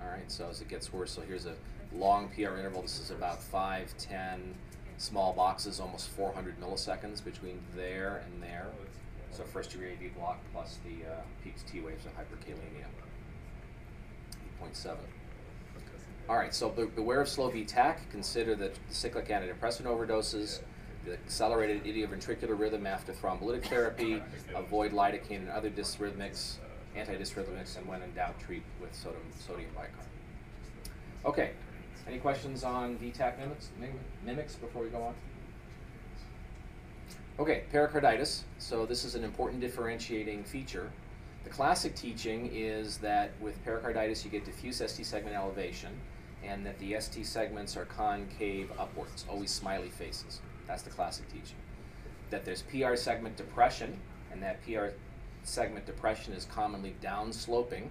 [0.01, 1.55] All right, so as it gets worse, so here's a
[1.97, 2.83] long PR interval.
[2.83, 4.55] This is about 5, 10
[4.99, 8.67] small boxes, almost 400 milliseconds between there and there.
[9.31, 12.85] So first degree AV block plus the uh, peaks T waves of hyperkalemia.
[14.63, 14.97] 8.7.
[16.29, 18.11] All right, so beware of slow VTAC.
[18.11, 20.61] Consider the cyclic antidepressant overdoses,
[21.13, 24.23] accelerated idioventricular rhythm after thrombolytic therapy.
[24.55, 26.55] Avoid lidocaine and other dysrhythmics,
[26.97, 30.05] antidysrhythmics, and when in doubt, treat with sodium, sodium bicarb.
[31.25, 31.51] Okay,
[32.07, 33.69] any questions on VTAC mimics,
[34.25, 35.15] mimics before we go on?
[37.39, 38.45] Okay, pericarditis.
[38.59, 40.91] So this is an important differentiating feature.
[41.45, 45.91] The classic teaching is that with pericarditis you get diffuse ST segment elevation
[46.45, 50.41] and that the ST segments are concave upwards, always smiley faces.
[50.69, 51.57] That's the classic teaching.
[52.31, 53.99] That there's PR segment depression
[54.31, 54.89] and that PR
[55.43, 57.89] segment depression is commonly downsloping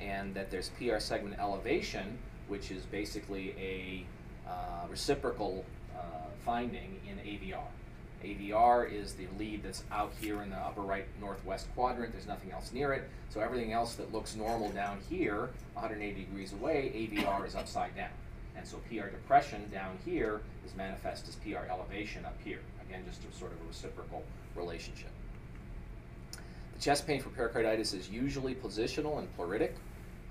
[0.00, 2.16] and that there's PR segment elevation,
[2.48, 4.06] which is basically a
[4.48, 5.64] uh, reciprocal
[5.96, 6.00] uh,
[6.44, 7.66] finding in AVR.
[8.24, 12.12] AVR is the lead that's out here in the upper right northwest quadrant.
[12.12, 13.08] There's nothing else near it.
[13.30, 18.10] So everything else that looks normal down here, 180 degrees away, AVR is upside down.
[18.56, 22.60] And so PR depression down here is manifest as PR elevation up here.
[22.88, 24.22] Again, just a sort of a reciprocal
[24.54, 25.10] relationship.
[26.74, 29.72] The chest pain for pericarditis is usually positional and pleuritic,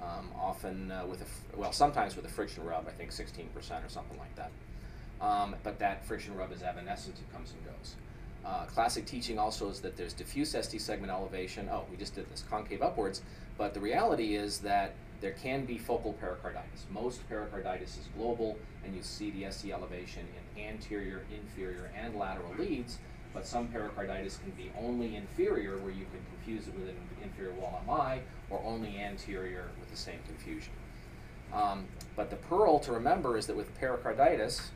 [0.01, 3.89] um, often uh, with a, well, sometimes with a friction rub, I think 16% or
[3.89, 4.51] something like that.
[5.21, 7.95] Um, but that friction rub is evanescent, it comes and goes.
[8.45, 11.67] Uh, classic teaching also is that there's diffuse ST segment elevation.
[11.71, 13.21] Oh, we just did this concave upwards,
[13.57, 16.85] but the reality is that there can be focal pericarditis.
[16.91, 22.53] Most pericarditis is global, and you see the ST elevation in anterior, inferior, and lateral
[22.57, 22.99] leads.
[23.33, 27.53] But some pericarditis can be only inferior, where you can confuse it with an inferior
[27.53, 30.71] wall MI, or only anterior with the same confusion.
[31.53, 34.71] Um, but the pearl to remember is that with pericarditis,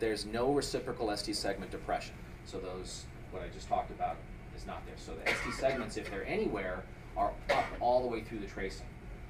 [0.00, 2.14] there's no reciprocal ST segment depression.
[2.46, 4.16] So those, what I just talked about,
[4.56, 4.96] is not there.
[4.98, 6.82] So the ST segments, if they're anywhere,
[7.16, 8.86] are up all the way through the tracing.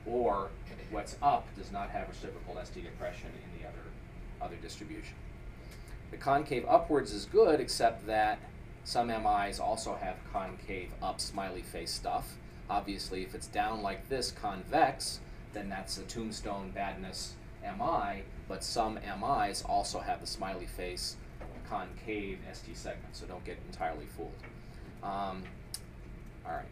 [0.06, 0.50] Or
[0.90, 3.78] what's up does not have reciprocal ST depression in the other,
[4.40, 5.14] other distribution.
[6.10, 8.38] The concave upwards is good, except that
[8.84, 12.36] some MIs also have concave up smiley face stuff.
[12.68, 15.20] Obviously, if it's down like this, convex,
[15.52, 21.16] then that's a tombstone badness MI, but some MIs also have the smiley face
[21.68, 24.32] concave ST segment, so don't get entirely fooled.
[25.02, 25.42] Um,
[26.46, 26.66] all right.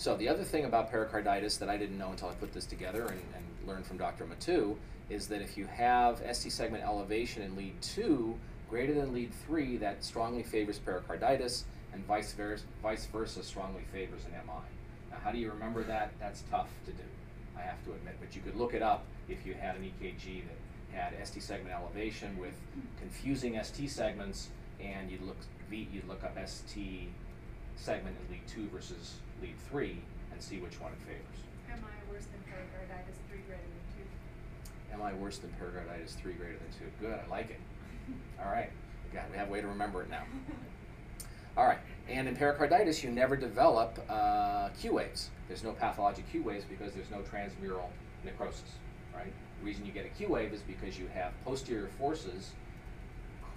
[0.00, 3.02] So the other thing about pericarditis that I didn't know until I put this together
[3.02, 4.24] and, and learned from Dr.
[4.24, 4.76] Mattu
[5.10, 8.34] is that if you have ST segment elevation in lead 2
[8.70, 14.24] greater than lead 3, that strongly favors pericarditis, and vice versa, vice versa strongly favors
[14.24, 14.62] an MI.
[15.10, 16.12] Now, how do you remember that?
[16.18, 17.02] That's tough to do,
[17.54, 20.44] I have to admit, but you could look it up if you had an EKG
[20.92, 22.54] that had ST segment elevation with
[22.98, 24.48] confusing ST segments,
[24.82, 25.36] and you'd look
[25.70, 27.10] you'd look up ST
[27.76, 29.98] segment in lead two versus lead three
[30.32, 31.40] and see which one it favors.
[31.68, 35.02] MI worse than pericarditis three greater than two?
[35.02, 36.90] MI worse than pericarditis three greater than two?
[37.00, 37.60] Good, I like it.
[38.42, 38.70] All right,
[39.04, 40.24] we got, we have a way to remember it now.
[41.56, 45.30] All right, and in pericarditis, you never develop uh, Q waves.
[45.48, 47.88] There's no pathologic Q waves because there's no transmural
[48.24, 48.76] necrosis,
[49.14, 49.32] right?
[49.60, 52.52] The reason you get a Q wave is because you have posterior forces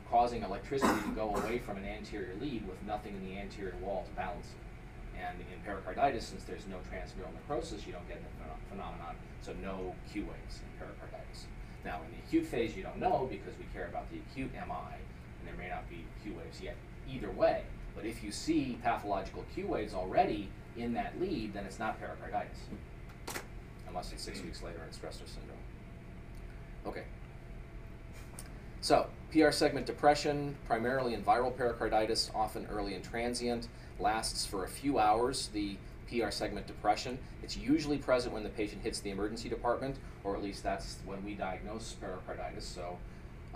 [0.09, 4.03] causing electricity to go away from an anterior lead with nothing in the anterior wall
[4.07, 4.72] to balance it.
[5.19, 9.53] And in pericarditis, since there's no transmural necrosis, you don't get the phenom- phenomenon, so
[9.61, 11.45] no Q waves in pericarditis.
[11.85, 14.95] Now, in the acute phase, you don't know because we care about the acute MI,
[14.97, 16.75] and there may not be Q waves yet.
[17.09, 17.63] Either way,
[17.95, 22.57] but if you see pathological Q waves already in that lead, then it's not pericarditis,
[23.87, 24.47] unless it's six hmm.
[24.47, 25.57] weeks later in Dressler syndrome.
[26.85, 27.03] Okay.
[28.81, 33.67] So, PR segment depression, primarily in viral pericarditis, often early and transient,
[34.03, 35.49] lasts for a few hours.
[35.53, 35.77] The
[36.09, 37.17] PR segment depression.
[37.41, 41.23] It's usually present when the patient hits the emergency department, or at least that's when
[41.25, 42.97] we diagnose pericarditis, so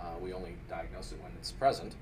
[0.00, 1.94] uh, we only diagnose it when it's present.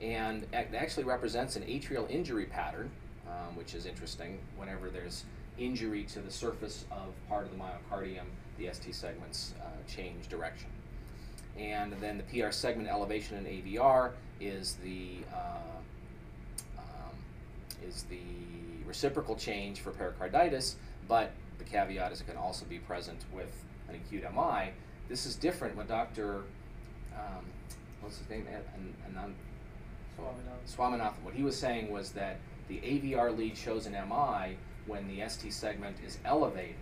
[0.00, 2.90] And it actually represents an atrial injury pattern,
[3.28, 4.40] um, which is interesting.
[4.56, 5.24] Whenever there's
[5.58, 8.24] injury to the surface of part of the myocardium,
[8.58, 10.68] the ST segments uh, change direction.
[11.56, 15.81] And then the PR segment elevation in AVR is the uh,
[17.86, 18.18] is the
[18.86, 20.76] reciprocal change for pericarditis,
[21.08, 24.70] but the caveat is it can also be present with an acute MI.
[25.08, 26.42] This is different when Dr.
[27.14, 27.44] Um,
[28.00, 28.46] what's his name?
[28.48, 29.32] An, Anand,
[30.18, 30.76] Swaminathan.
[30.76, 31.22] Swaminathan.
[31.22, 35.52] What he was saying was that the AVR lead shows an MI when the ST
[35.52, 36.76] segment is elevated.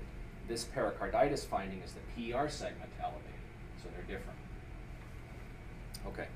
[0.49, 3.25] This pericarditis finding is the PR segment elevated,
[3.83, 4.39] so they're different.
[6.07, 6.27] Okay,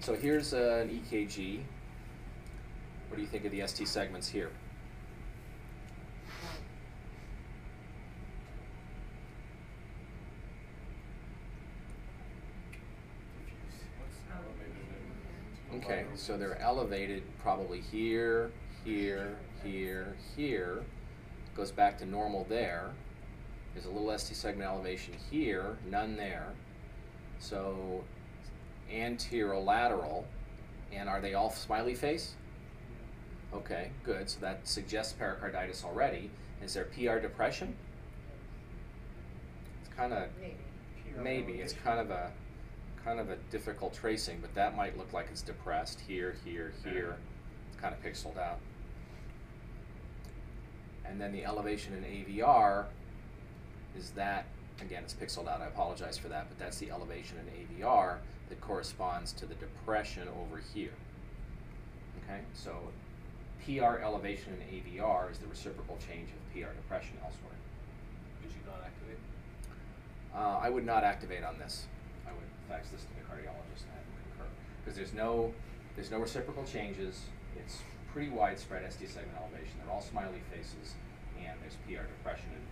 [0.00, 1.60] so here's uh, an EKG.
[3.12, 4.50] What do you think of the ST segments here?
[15.74, 18.50] Okay, so they're elevated probably here,
[18.82, 20.82] here, here, here.
[21.54, 22.92] Goes back to normal there.
[23.74, 26.46] There's a little ST segment elevation here, none there.
[27.40, 28.04] So
[28.90, 30.24] anterolateral,
[30.90, 32.36] and are they all smiley face?
[33.54, 34.30] Okay, good.
[34.30, 36.30] So that suggests pericarditis already.
[36.62, 37.74] Is there PR depression?
[39.84, 40.56] It's kind of Maybe.
[41.22, 41.52] maybe.
[41.60, 42.30] It's kind of a
[43.04, 47.16] kind of a difficult tracing, but that might look like it's depressed here, here, here.
[47.68, 48.60] It's kind of pixeled out.
[51.04, 52.84] And then the elevation in AVR
[53.98, 54.46] is that
[54.80, 55.60] again it's pixeled out.
[55.60, 60.28] I apologize for that, but that's the elevation in AVR that corresponds to the depression
[60.28, 60.94] over here.
[62.24, 62.76] Okay, so
[63.64, 67.54] PR elevation in AVR is the reciprocal change of PR depression elsewhere.
[68.42, 69.18] Would you not activate?
[70.34, 71.86] Uh, I would not activate on this.
[72.26, 74.50] I would fax this to the cardiologist and have him concur.
[74.82, 75.54] Because there's no,
[75.94, 77.22] there's no reciprocal changes.
[77.56, 77.78] It's
[78.12, 79.74] pretty widespread ST segment elevation.
[79.78, 80.94] They're all smiley faces,
[81.38, 82.66] and there's PR depression and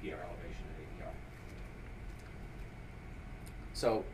[0.00, 1.14] PR elevation in AVR.
[3.74, 4.04] So,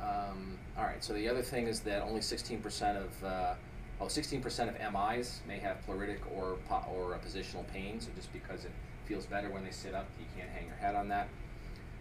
[0.00, 1.02] um, all right.
[1.04, 3.54] So the other thing is that only 16% of uh,
[4.00, 8.72] Oh, 16% of MIs may have pleuritic or, or positional pain, so just because it
[9.04, 11.28] feels better when they sit up, you can't hang your head on that.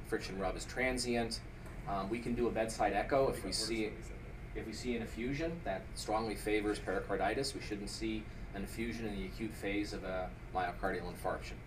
[0.07, 1.41] Friction rub is transient.
[1.89, 3.91] Um, we can do a bedside echo if we see
[4.55, 7.53] if we see an effusion that strongly favors pericarditis.
[7.53, 8.23] We shouldn't see
[8.55, 11.57] an effusion in the acute phase of a myocardial infarction.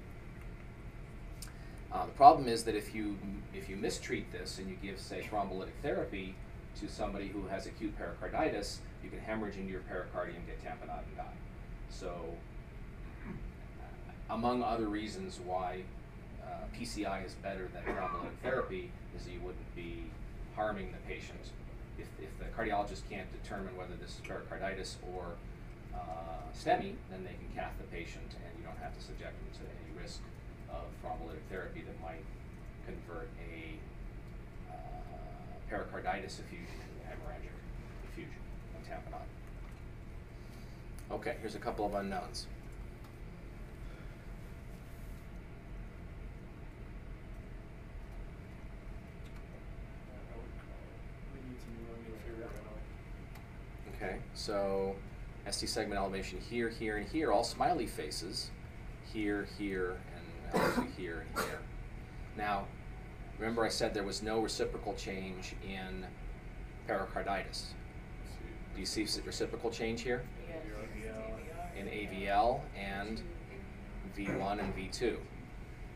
[1.93, 3.19] Uh, the problem is that if you
[3.53, 6.35] if you mistreat this and you give say thrombolytic therapy
[6.81, 11.17] to somebody who has acute pericarditis, you can hemorrhage into your pericardium, get tamponade, and
[11.17, 11.39] die.
[11.91, 12.15] So,
[13.27, 15.83] uh, among other reasons why
[16.43, 20.05] uh, PCI is better than thrombolytic therapy is that you wouldn't be
[20.55, 21.51] harming the patient.
[21.99, 25.37] If, if the cardiologist can't determine whether this is pericarditis or
[25.95, 29.51] uh, STEMI, then they can cath the patient and you don't have to subject them
[29.61, 30.21] to any risk
[30.71, 32.25] of thrombolytic therapy that might
[32.87, 33.77] convert a
[35.73, 37.49] pericarditis effusion into hemorrhagic
[38.13, 38.37] effusion
[38.77, 39.31] and tamponade.
[41.11, 42.47] Okay, here's a couple of unknowns.
[53.97, 54.95] Okay, so
[55.51, 58.51] ST segment elevation here, here, and here, all smiley faces.
[59.11, 59.99] Here, here,
[60.53, 61.61] and here and here.
[62.37, 62.67] Now,
[63.39, 66.07] remember I said there was no reciprocal change in
[66.87, 67.75] pericarditis.
[68.75, 70.23] Do you see reciprocal change here?
[70.49, 70.63] Yes.
[71.79, 73.21] In AVL and
[74.17, 75.17] V1 and V2.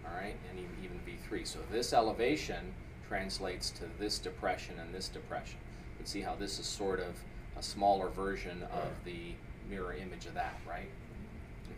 [0.04, 1.46] All right, and even, even V3.
[1.46, 2.74] So this elevation
[3.08, 5.58] translates to this depression and this depression.
[5.92, 7.14] You can see how this is sort of
[7.58, 9.34] a smaller version of the
[9.68, 10.88] mirror image of that, right?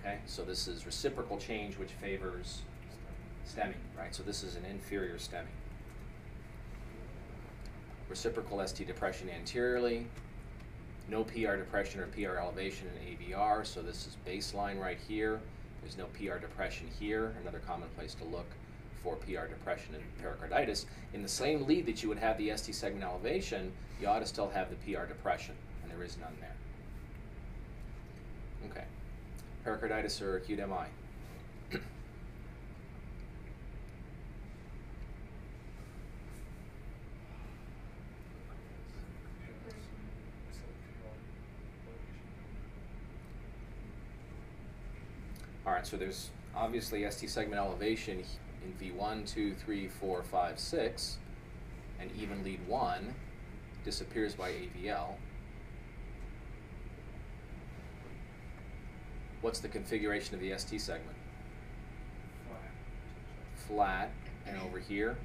[0.00, 2.62] Okay, so this is reciprocal change which favors
[3.48, 4.14] STEMI, right?
[4.14, 5.48] So this is an inferior STEMI.
[8.08, 10.06] Reciprocal ST depression anteriorly,
[11.08, 15.40] no PR depression or PR elevation in AVR, so this is baseline right here.
[15.82, 18.46] There's no PR depression here, another common place to look
[19.02, 20.86] for PR depression and pericarditis.
[21.14, 24.26] In the same lead that you would have the ST segment elevation, you ought to
[24.26, 26.56] still have the PR depression, and there is none there.
[28.70, 28.84] Okay.
[29.64, 30.86] Pericarditis or acute MI?
[45.86, 48.24] So there's obviously ST segment elevation
[48.64, 51.18] in V1, 2, 3, 4, 5, 6,
[52.00, 53.14] and even lead 1
[53.84, 55.14] disappears by AVL.
[59.40, 61.16] What's the configuration of the ST segment?
[63.68, 64.10] Flat,
[64.46, 65.16] and over here,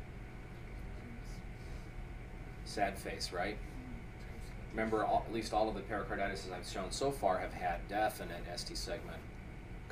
[2.66, 3.58] sad face, right?
[4.72, 8.44] Remember, all, at least all of the pericarditis I've shown so far have had definite
[8.56, 9.22] ST segment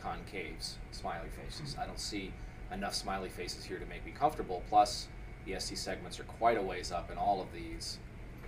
[0.04, 1.76] concaves, smiley faces.
[1.80, 2.34] I don't see
[2.72, 4.64] enough smiley faces here to make me comfortable.
[4.70, 5.08] Plus,
[5.46, 7.98] the ST segments are quite a ways up in all of these.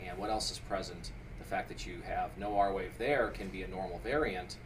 [0.06, 1.12] And what else is present?
[1.40, 4.58] The fact that you have no R wave there can be a normal variant,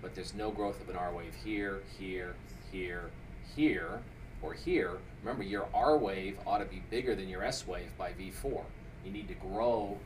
[0.00, 2.34] but there's no growth of an R wave here, here,
[2.70, 3.10] here,
[3.54, 4.00] here,
[4.40, 4.98] or here.
[5.22, 8.64] Remember, your R wave ought to be bigger than your S wave by V4.
[9.04, 9.98] You need to grow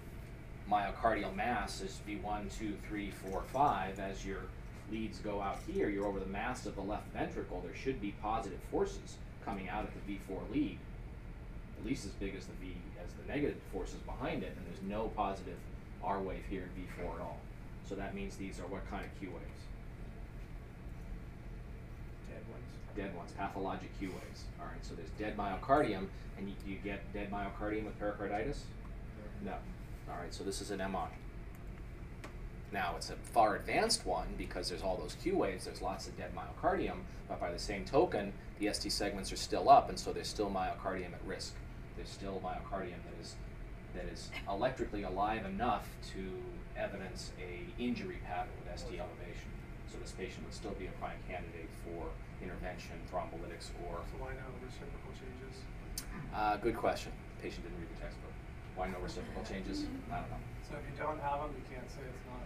[0.71, 4.41] myocardial mass as V1, 2, 3, 4, 5 as your
[4.91, 8.15] leads go out here, you're over the mass of the left ventricle, there should be
[8.23, 10.79] positive forces coming out of the V4 lead,
[11.79, 14.83] at least as big as the V as the negative forces behind it, and there's
[14.83, 15.57] no positive
[16.03, 17.39] R wave here in V4 at all.
[17.89, 19.63] So that means these are what kind of Q waves?
[22.29, 22.97] Dead ones.
[22.97, 24.45] Dead ones, pathologic Q waves.
[24.61, 26.07] All right, so there's dead myocardium,
[26.37, 28.65] and you, do you get dead myocardium with pericarditis?
[29.45, 29.55] No.
[30.09, 31.09] All right, so this is an MI.
[32.73, 36.17] Now, it's a far advanced one because there's all those Q waves, there's lots of
[36.17, 36.99] dead myocardium,
[37.29, 40.51] but by the same token, the ST segments are still up, and so there's still
[40.51, 41.55] myocardium at risk.
[41.97, 43.37] There's still myocardium that is,
[43.95, 46.43] that is electrically alive enough to
[46.77, 49.51] evidence a injury pattern with ST elevation.
[49.89, 52.11] So this patient would still be a prime candidate for
[52.43, 55.63] intervention, thrombolytics, or So why no reciprocal changes?
[56.35, 57.13] uh, good question.
[57.39, 58.35] The Patient didn't read the textbook.
[58.75, 59.87] Why no reciprocal changes?
[60.13, 60.43] I don't know.
[60.69, 62.43] So if you don't have them, you can't say it's not.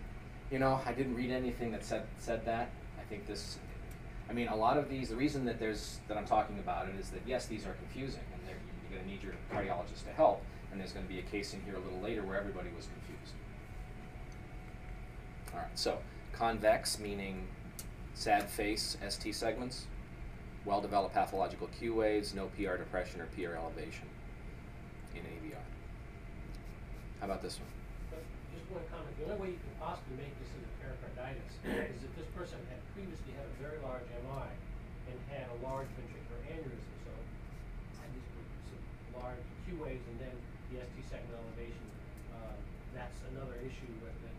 [0.50, 2.70] You know, I didn't read anything that said said that.
[2.98, 3.58] I think this.
[4.28, 5.08] I mean, a lot of these.
[5.08, 8.22] The reason that there's that I'm talking about it is that yes, these are confusing,
[8.32, 10.42] and you're going to need your cardiologist to help.
[10.72, 12.86] And there's going to be a case in here a little later where everybody was
[12.86, 13.34] confused.
[15.52, 15.78] All right.
[15.78, 15.98] So
[16.32, 17.48] convex meaning
[18.14, 19.86] sad face ST segments,
[20.64, 24.06] well-developed pathological Q waves, no PR depression or PR elevation
[25.14, 25.56] in AVR.
[27.18, 27.79] How about this one?
[28.70, 31.58] One comment, the only way you can possibly make this into pericarditis
[31.90, 34.46] is if this person had previously had a very large MI
[35.10, 37.10] and had a large ventricular aneurysm, so
[37.98, 38.78] had these some
[39.18, 40.34] large Q waves and then
[40.70, 41.82] the ST segment elevation,
[42.30, 42.54] uh,
[42.94, 44.36] that's another issue that, that,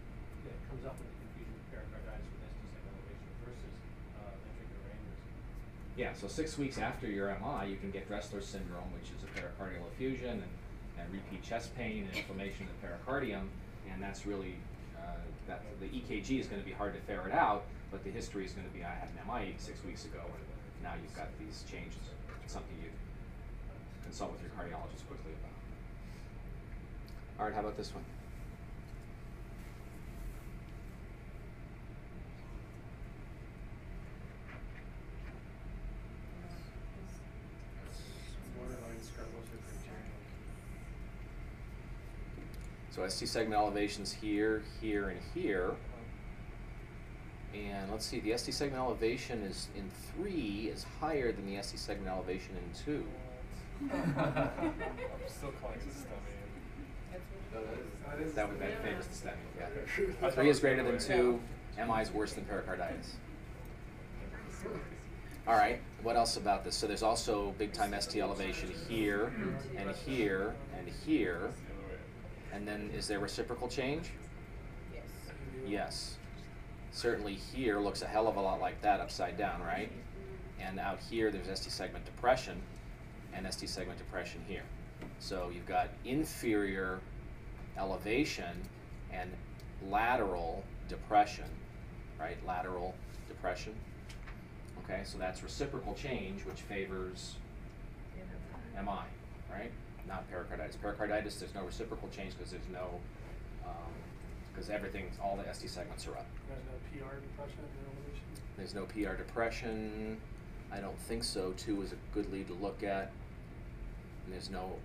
[0.48, 3.76] that comes up with the confusion of pericarditis with ST segment elevation versus,
[4.16, 5.28] uh, ventricular aneurysm.
[6.00, 9.30] Yeah, so six weeks after your MI, you can get Dressler syndrome, which is a
[9.36, 10.56] pericardial effusion and,
[10.96, 13.52] and repeat chest pain and inflammation of the pericardium,
[13.90, 14.56] and that's really,
[14.98, 18.52] uh, that, the EKG is gonna be hard to ferret out, but the history is
[18.54, 22.02] gonna be, I had an MI six weeks ago, and now you've got these changes.
[22.44, 22.90] It's something you
[24.04, 25.56] consult with your cardiologist quickly about.
[27.40, 28.04] All right, how about this one?
[42.92, 45.72] So ST segment elevations here, here, and here.
[47.54, 51.80] And let's see, the ST segment elevation is in three is higher than the ST
[51.80, 53.06] segment elevation in two.
[53.94, 54.14] I'm
[55.28, 56.12] still calling it STEMI.
[57.12, 57.24] That's
[58.06, 58.34] what it is.
[58.34, 60.30] That would that favors the STEMI, yeah.
[60.30, 61.42] Three is greater than two,
[61.78, 63.16] MI is worse than pericarditis.
[65.48, 66.76] All right, what else about this?
[66.76, 69.34] So there's also big time ST elevation here,
[69.78, 71.52] and here, and here.
[72.54, 74.12] And then is there reciprocal change?
[74.94, 75.04] Yes.
[75.68, 76.18] Yes.
[76.92, 79.92] Certainly here looks a hell of a lot like that upside down, right?
[80.60, 82.62] And out here, there's ST segment depression
[83.34, 84.64] and ST segment depression here.
[85.20, 87.00] So you've got inferior
[87.78, 88.62] elevation
[89.12, 89.32] and
[89.90, 91.46] lateral depression,
[92.20, 92.38] right?
[92.46, 92.94] Lateral
[93.28, 93.74] depression.
[94.84, 97.36] Okay, so that's reciprocal change, which favors
[98.76, 99.04] MI,
[99.52, 99.72] right?
[100.08, 100.76] Not pericarditis.
[100.76, 103.00] Pericarditis, there's no reciprocal change because there's no,
[104.52, 106.26] because everything's, all the ST segments are up.
[106.48, 108.26] There's no PR depression elevation.
[108.58, 110.18] There's no PR depression.
[110.72, 111.54] I don't think so.
[111.58, 113.12] Two is a good lead to look at.
[114.26, 114.76] And there's no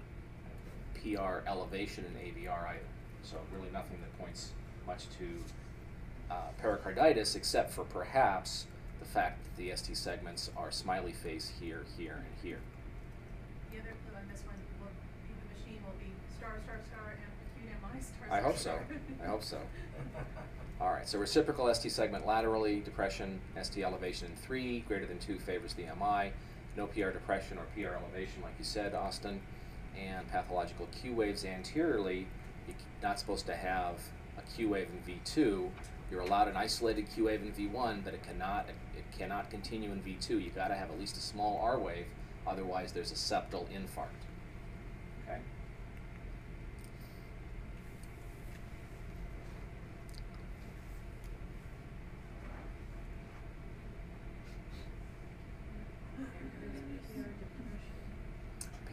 [0.95, 2.81] PR elevation in AVR either.
[3.23, 4.51] So really nothing that points
[4.87, 5.27] much to
[6.31, 8.67] uh, pericarditis except for perhaps
[9.01, 12.59] the fact that the ST segments are smiley face here, here, and here.
[13.71, 14.91] The other clue on this one will
[15.27, 15.83] be the machine
[16.47, 17.19] star, star, star, and
[17.57, 18.63] acute MI, star, I star, hope so.
[18.63, 18.87] star.
[19.25, 19.59] I hope so.
[20.81, 25.39] All right, so reciprocal ST segment laterally, depression, ST elevation in three, greater than two
[25.39, 26.33] favors the MI.
[26.77, 29.41] No PR depression or PR elevation, like you said, Austin.
[29.99, 32.27] And pathological Q waves anteriorly,
[32.69, 33.99] you're not supposed to have
[34.37, 35.71] a Q wave in V2.
[36.11, 40.03] You're allowed an isolated Q wave in V1, but it cannot it cannot continue in
[40.03, 40.45] V2.
[40.45, 42.05] You've got to have at least a small R wave,
[42.47, 44.27] otherwise there's a septal infarct.
[45.27, 45.41] Okay.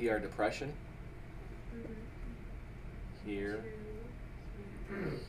[0.03, 0.73] PR depression.
[3.25, 3.63] Here,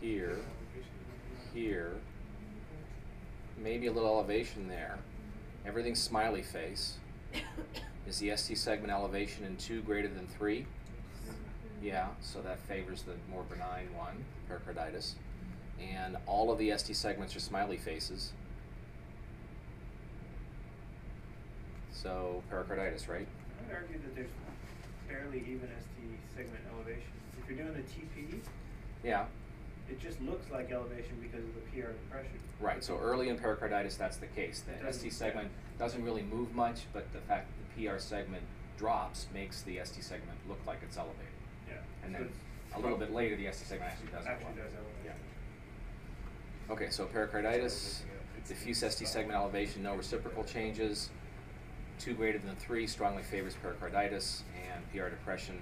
[0.01, 0.39] here,
[1.53, 1.93] here.
[3.57, 4.99] Maybe a little elevation there.
[5.65, 6.97] Everything's smiley face.
[8.07, 10.67] Is the ST segment elevation in two greater than three?
[11.81, 15.15] Yeah, so that favors the more benign one, pericarditis.
[15.81, 18.33] And all of the ST segments are smiley faces.
[21.93, 23.27] So pericarditis, right?
[23.59, 24.31] I would argue that there's
[25.15, 27.11] fairly even ST segment elevation.
[27.39, 28.41] If you're doing a TPD,
[29.03, 29.27] Yeah.
[29.89, 32.41] it just looks like elevation because of the PR depression.
[32.61, 34.61] Right, so early in pericarditis, that's the case.
[34.61, 38.45] The doesn't- ST segment doesn't really move much, but the fact that the PR segment
[38.77, 41.33] drops makes the ST segment look like it's elevated.
[41.69, 41.75] Yeah.
[42.03, 42.41] And so then it's-
[42.75, 45.05] a little bit later, the ST segment actually does Actually does elevate.
[45.05, 46.73] Yeah.
[46.73, 48.05] Okay, so pericarditis,
[48.49, 51.11] diffuse ST segment elevation, no reciprocal changes.
[51.99, 54.43] Two greater than three strongly favors pericarditis
[54.73, 55.61] and PR depression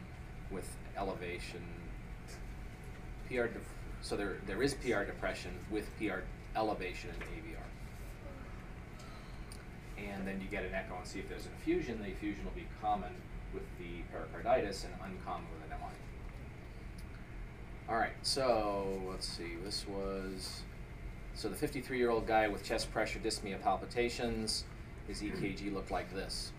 [0.50, 1.62] with elevation.
[3.28, 3.46] PR,
[4.00, 6.20] so there, there is PR depression with PR
[6.56, 7.62] elevation in AVR.
[10.10, 12.00] And then you get an echo and see if there's an effusion.
[12.02, 13.14] The effusion will be common
[13.54, 15.92] with the pericarditis and uncommon with an MI.
[17.88, 19.56] All right, so let's see.
[19.64, 20.62] This was
[21.34, 24.64] so the 53-year-old guy with chest pressure, dyspnea, palpitations.
[25.08, 26.52] His EKG looked like this.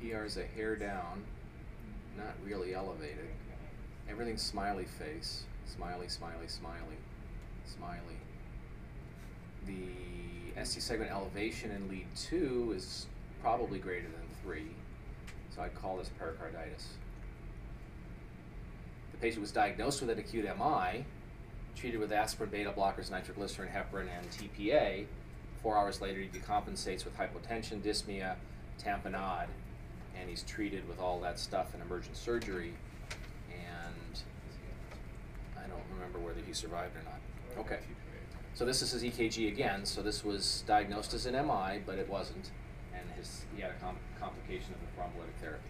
[0.00, 1.22] PR is a hair down,
[2.16, 3.18] not really elevated.
[4.08, 6.96] everything's smiley face, smiley, smiley, smiley,
[7.64, 8.18] smiley.
[9.66, 13.06] The ST segment elevation in lead two is
[13.40, 14.70] probably greater than three,
[15.54, 16.88] so I'd call this pericarditis.
[19.12, 21.04] The patient was diagnosed with an acute MI,
[21.76, 25.06] treated with aspirin, beta blockers, nitroglycerin, heparin, and TPA.
[25.62, 28.36] Four hours later, he decompensates with hypotension, dyspnea,
[28.82, 29.48] tamponade,
[30.18, 32.74] and he's treated with all that stuff in emergent surgery.
[33.50, 34.20] And
[35.56, 37.64] I don't remember whether he survived or not.
[37.64, 37.80] Okay.
[38.54, 39.84] So this is his EKG again.
[39.84, 42.50] So this was diagnosed as an MI, but it wasn't,
[42.94, 45.64] and his he had a com- complication of the thrombolytic therapy.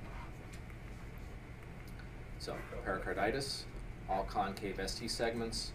[2.39, 3.67] So pericarditis,
[4.09, 5.71] all concave ST segments,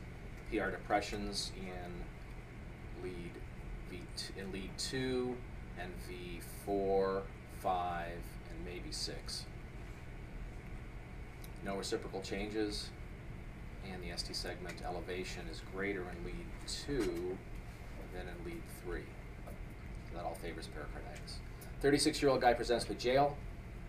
[0.51, 3.32] PR depressions in lead
[3.89, 4.01] V
[4.38, 5.38] in lead two
[5.80, 7.24] and V four,
[7.62, 9.45] five, and maybe six.
[11.64, 12.89] No reciprocal changes,
[13.93, 17.38] and the ST segment elevation is greater in lead two
[18.13, 19.01] than in lead three.
[20.09, 21.39] So that all favors pericarditis.
[21.81, 23.38] 36 year old guy presents with jail,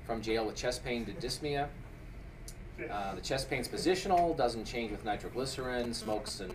[0.07, 1.69] from jail with chest pain to dyspnea.
[2.91, 6.53] Uh, the chest pain's positional, doesn't change with nitroglycerin, smokes and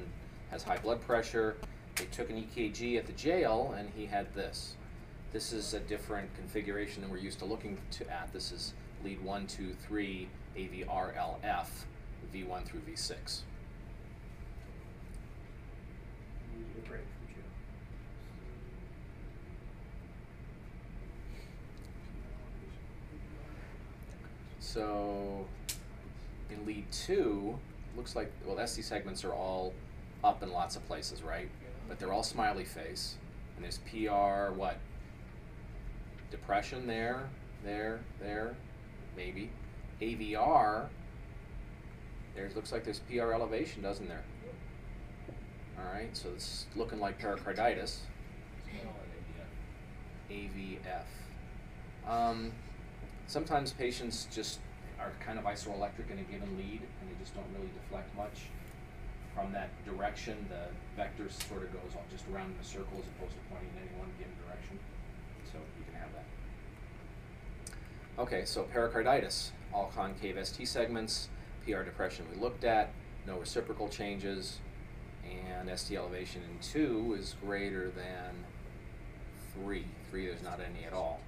[0.52, 1.58] has high blood pressure.
[1.96, 4.76] They took an EKG at the jail and he had this.
[5.34, 8.32] This is a different configuration than we're used to looking to at.
[8.32, 8.74] This is
[9.04, 11.68] lead 1, 2, 3, AVRLF,
[12.32, 13.42] V1 through V6.
[16.54, 17.44] Needed a break from jail.
[24.60, 25.46] So
[26.50, 27.58] in lead two,
[27.96, 29.74] looks like well ST segments are all
[30.24, 31.50] up in lots of places, right?
[31.88, 33.16] But they're all smiley face.
[33.56, 34.78] And there's PR what?
[36.32, 37.30] Depression there,
[37.64, 38.56] there, there,
[39.16, 39.52] maybe.
[40.02, 40.88] AVR,
[42.36, 44.24] there looks like there's PR elevation, doesn't there?
[45.80, 48.02] Alright, so it's looking like pericarditis.
[50.34, 52.10] AVF.
[52.10, 52.52] Um,
[53.28, 54.60] sometimes patients just
[55.00, 58.50] are kind of isoelectric in a given lead and they just don't really deflect much
[59.36, 60.46] from that direction.
[60.50, 60.68] The
[61.02, 63.88] vector sort of goes all just around in a circle as opposed to pointing in
[63.88, 64.80] any one given direction.
[65.52, 66.26] So you can have that.
[68.22, 71.30] Okay, so pericarditis, all concave ST segments,
[71.66, 72.92] PR depression we looked at,
[73.26, 74.60] no reciprocal changes,
[75.24, 78.46] and ST elevation in two is greater than
[79.54, 79.86] three.
[80.10, 81.20] Three, there's not any at all.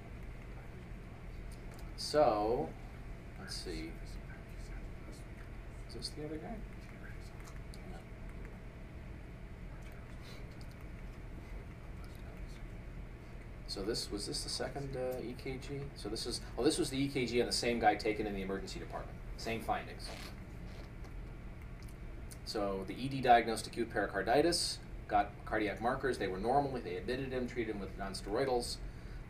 [1.96, 2.68] So,
[3.40, 3.90] let's see.
[5.88, 6.54] Is this the other guy?
[13.76, 15.82] So this was this the second uh, EKG?
[15.96, 18.40] So this is oh this was the EKG on the same guy taken in the
[18.40, 19.18] emergency department.
[19.36, 20.08] Same findings.
[22.44, 24.78] So the ED diagnosed acute pericarditis,
[25.08, 26.18] got cardiac markers.
[26.18, 26.78] They were normal.
[26.82, 28.76] They admitted him, treated him with nonsteroidals.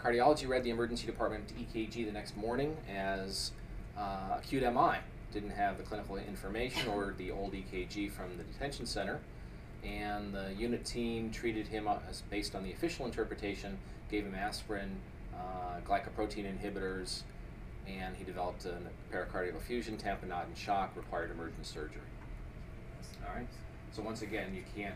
[0.01, 3.53] Cardiology read the emergency department EKG the next morning as
[3.99, 4.99] uh, acute MI.
[5.33, 9.21] Didn't have the clinical information or the old EKG from the detention center.
[9.85, 13.79] And the unit team treated him uh, as based on the official interpretation,
[14.11, 14.97] gave him aspirin,
[15.35, 17.23] uh, glycoprotein inhibitors,
[17.89, 18.75] and he developed a
[19.15, 22.01] pericardial effusion, tamponade, and shock, required emergent surgery.
[23.29, 23.47] All right.
[23.93, 24.95] So once again, you can't.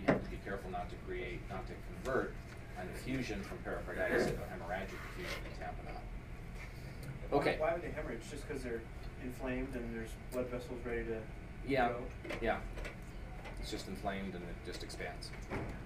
[0.00, 2.32] You have to be careful not to create, not to convert
[2.78, 5.98] an effusion from pericarditis into a hemorrhagic effusion in tamponade.
[7.32, 7.56] Okay.
[7.58, 8.22] Why, why would they hemorrhage?
[8.30, 8.80] Just because they're
[9.24, 11.18] inflamed and there's blood vessels ready to
[11.66, 11.88] Yeah.
[11.88, 11.98] go?
[12.40, 12.58] Yeah.
[13.60, 15.30] It's just inflamed and it just expands.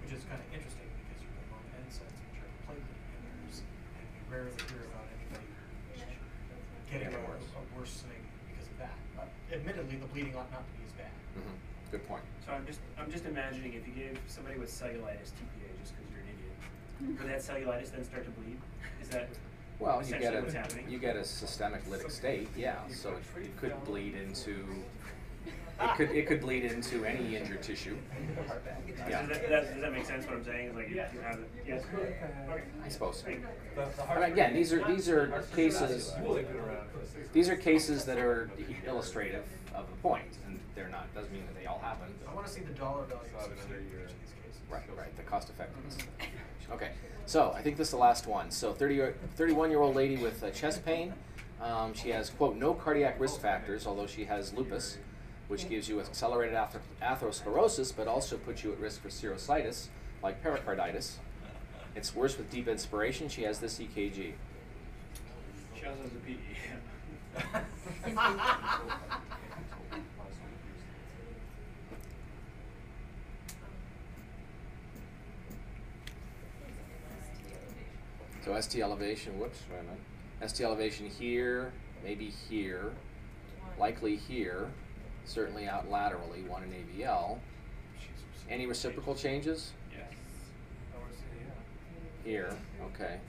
[0.05, 3.57] Which is kind of interesting because you put on NSAIDs, which are platelet inhibitors,
[3.97, 4.85] and you rarely hear
[6.93, 7.49] getting a, Getting worse.
[7.57, 8.95] a worsening because of that.
[9.17, 11.11] Uh, admittedly, the bleeding ought not to be as bad.
[11.33, 11.57] hmm
[11.91, 12.23] Good point.
[12.45, 16.09] So I'm just, I'm just imagining if you gave somebody with cellulitis TPA just because
[16.09, 18.57] you're an idiot, would that cellulitis then start to bleed?
[19.01, 19.29] Is that
[19.79, 20.85] Well, you get essentially a what's happening?
[20.89, 22.77] you get a systemic lytic state, yeah.
[22.89, 24.65] So it, it could bleed into
[25.81, 27.97] it could it could bleed into any injured tissue.
[29.09, 29.25] Yeah.
[29.25, 30.25] Does that, that, does that make sense?
[30.25, 31.49] What I'm saying is like you, you have it.
[31.67, 31.83] Yes.
[31.93, 32.15] Okay.
[32.83, 33.33] I suppose so.
[33.75, 36.13] But again, these are these are cases.
[37.33, 38.51] These are cases that are
[38.85, 41.13] illustrative of the point, and they're not.
[41.15, 42.07] Doesn't mean that they all happen.
[42.29, 44.61] I want to see the dollar value Saw it of another each of these cases.
[44.69, 45.15] Right, right.
[45.17, 45.97] The cost effectiveness.
[46.71, 46.91] Okay,
[47.25, 48.51] so I think this is the last one.
[48.51, 51.13] So 30, 31 year old lady with uh, chest pain.
[51.61, 54.97] Um, she has quote no cardiac risk factors, although she has lupus,
[55.53, 59.89] which gives you accelerated ather atherosclerosis, but also puts you at risk for serositis,
[60.23, 61.19] like pericarditis.
[61.95, 63.29] It's worse with deep inspiration.
[63.29, 64.33] She has this EKG.
[65.75, 66.37] She also has a PE.
[78.43, 79.99] so ST elevation, whoops, wait a minute.
[80.49, 81.73] ST elevation here,
[82.03, 82.91] maybe here,
[83.77, 84.71] likely here
[85.25, 87.37] certainly out laterally, one in AVL.
[88.49, 89.71] Any reciprocal changes?
[89.91, 90.03] Yes.
[90.93, 91.23] I would say,
[92.25, 92.29] yeah.
[92.29, 92.57] Here,
[92.93, 93.19] okay.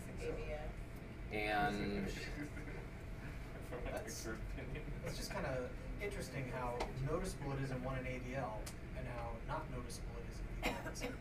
[1.33, 2.07] And
[3.93, 4.29] That's,
[5.07, 5.69] it's just kind of
[6.03, 6.75] interesting how
[7.11, 8.59] noticeable it is in one in AVL
[8.99, 11.13] and how not noticeable it is in V5 and 6.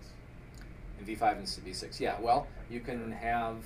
[1.00, 2.16] in V5 and V6, yeah.
[2.20, 3.58] Well, you can have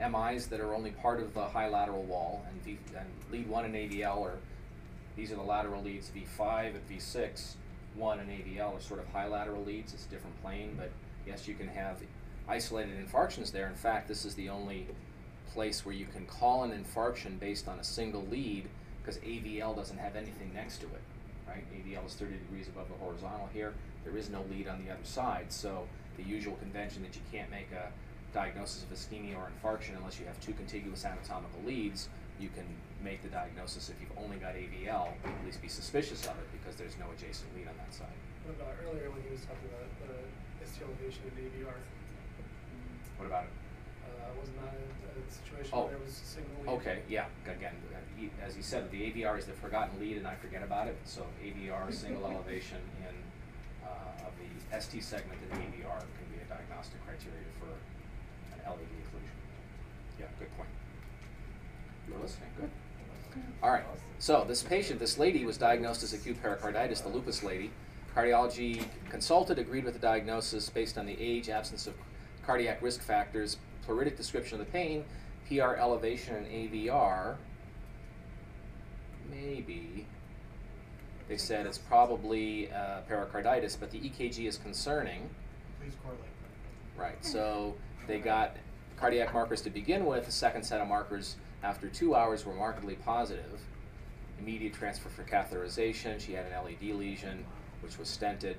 [0.00, 3.64] MIs that are only part of the high lateral wall, and, v, and lead one
[3.64, 4.38] in AVL, or
[5.20, 6.10] these are the lateral leads.
[6.10, 7.56] V5 and V6,
[7.94, 9.92] one and AVL are sort of high lateral leads.
[9.92, 10.90] It's a different plane, but
[11.26, 12.00] yes, you can have
[12.48, 13.66] isolated infarctions there.
[13.66, 14.86] In fact, this is the only
[15.52, 18.66] place where you can call an infarction based on a single lead
[19.02, 21.02] because AVL doesn't have anything next to it,
[21.46, 21.64] right?
[21.74, 23.74] AVL is 30 degrees above the horizontal here.
[24.04, 27.50] There is no lead on the other side, so the usual convention that you can't
[27.50, 27.90] make a
[28.32, 32.08] diagnosis of ischemia or infarction unless you have two contiguous anatomical leads,
[32.38, 32.64] you can
[33.02, 36.76] make the diagnosis if you've only got AVL, at least be suspicious of it because
[36.76, 38.12] there's no adjacent lead on that side.
[38.44, 40.20] What about earlier when he was talking about the
[40.66, 41.76] ST elevation and AVR?
[43.16, 43.54] What about it?
[44.04, 45.88] Uh, wasn't that a, a situation Oh.
[45.88, 46.72] where there was a single lead?
[46.80, 47.76] Okay, yeah, again,
[48.16, 50.96] he, as he said, the AVR is the forgotten lead and I forget about it,
[51.04, 53.16] so AVR, single elevation in,
[53.84, 54.48] uh, of the
[54.80, 57.72] ST segment in AVR can be a diagnostic criteria for
[58.52, 59.36] an LAD occlusion.
[60.18, 60.68] Yeah, good point.
[62.08, 62.70] You're listening, good.
[63.62, 63.84] All right,
[64.18, 67.70] so this patient, this lady was diagnosed as acute pericarditis, the lupus lady.
[68.14, 71.94] Cardiology consulted, agreed with the diagnosis based on the age, absence of
[72.44, 75.04] cardiac risk factors, pleuritic description of the pain,
[75.48, 77.36] PR elevation, and AVR.
[79.30, 80.06] Maybe.
[81.28, 85.30] They said it's probably uh, pericarditis, but the EKG is concerning.
[85.80, 86.24] Please correlate.
[86.96, 87.76] Right, so
[88.06, 88.56] they got
[88.96, 90.26] cardiac markers to begin with.
[90.26, 93.60] The second set of markers after two hours were markedly positive.
[94.38, 96.18] Immediate transfer for catheterization.
[96.18, 97.44] She had an LAD lesion,
[97.82, 98.56] which was stented.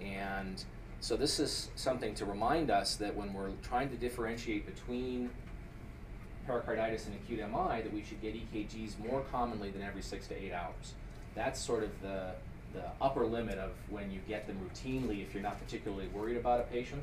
[0.00, 0.62] And
[1.00, 5.30] so this is something to remind us that when we're trying to differentiate between
[6.46, 10.34] pericarditis and acute MI, that we should get EKGs more commonly than every six to
[10.34, 10.94] eight hours.
[11.34, 12.32] That's sort of the,
[12.72, 16.60] the upper limit of when you get them routinely if you're not particularly worried about
[16.60, 17.02] a patient.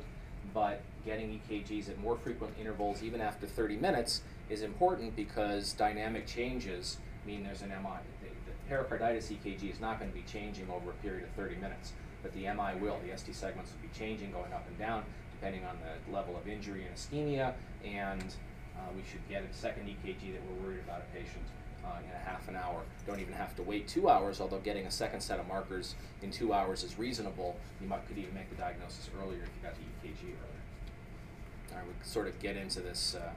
[0.54, 4.22] But getting EKGs at more frequent intervals, even after 30 minutes,
[4.52, 7.98] is important because dynamic changes mean there's an MI.
[8.20, 11.56] The, the pericarditis EKG is not going to be changing over a period of 30
[11.56, 11.92] minutes,
[12.22, 12.98] but the MI will.
[13.06, 16.46] The ST segments will be changing, going up and down, depending on the level of
[16.46, 18.34] injury and ischemia, and
[18.76, 21.44] uh, we should get a second EKG that we're worried about a patient
[21.84, 22.82] uh, in a half an hour.
[23.06, 26.30] Don't even have to wait two hours, although getting a second set of markers in
[26.30, 27.56] two hours is reasonable.
[27.80, 31.72] You might, could even make the diagnosis earlier if you got the EKG earlier.
[31.72, 33.30] All right, we sort of get into this uh,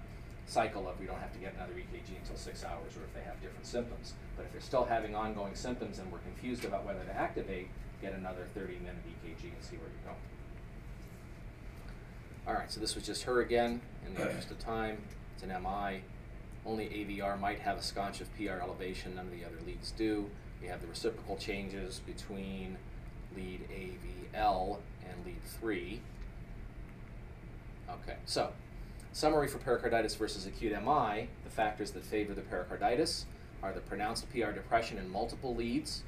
[0.47, 3.21] cycle of we don't have to get another EKG until six hours or if they
[3.21, 4.13] have different symptoms.
[4.35, 7.67] But if they're still having ongoing symptoms and we're confused about whether to activate,
[8.01, 10.11] get another 30 minute EKG and see where you go.
[12.47, 15.01] All right, so this was just her again, in the interest of time.
[15.33, 16.01] It's an MI.
[16.63, 20.29] Only AVR might have a scotch of PR elevation, none of the other leads do.
[20.61, 22.77] We have the reciprocal changes between
[23.35, 24.77] lead AVL
[25.07, 26.01] and lead 3.
[27.89, 28.51] Okay, so
[29.16, 31.30] summary for pericarditis versus acute MI.
[31.45, 33.26] The factors that favor the pericarditis
[33.63, 36.03] are the pronounced PR depression in multiple leads.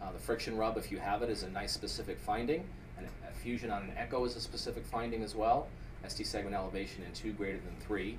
[0.00, 2.64] Uh, the friction rub, if you have it, is a nice specific finding.
[2.96, 5.68] And an effusion on an echo is a specific finding as well.
[6.08, 8.16] ST segment elevation in 2 greater than 3.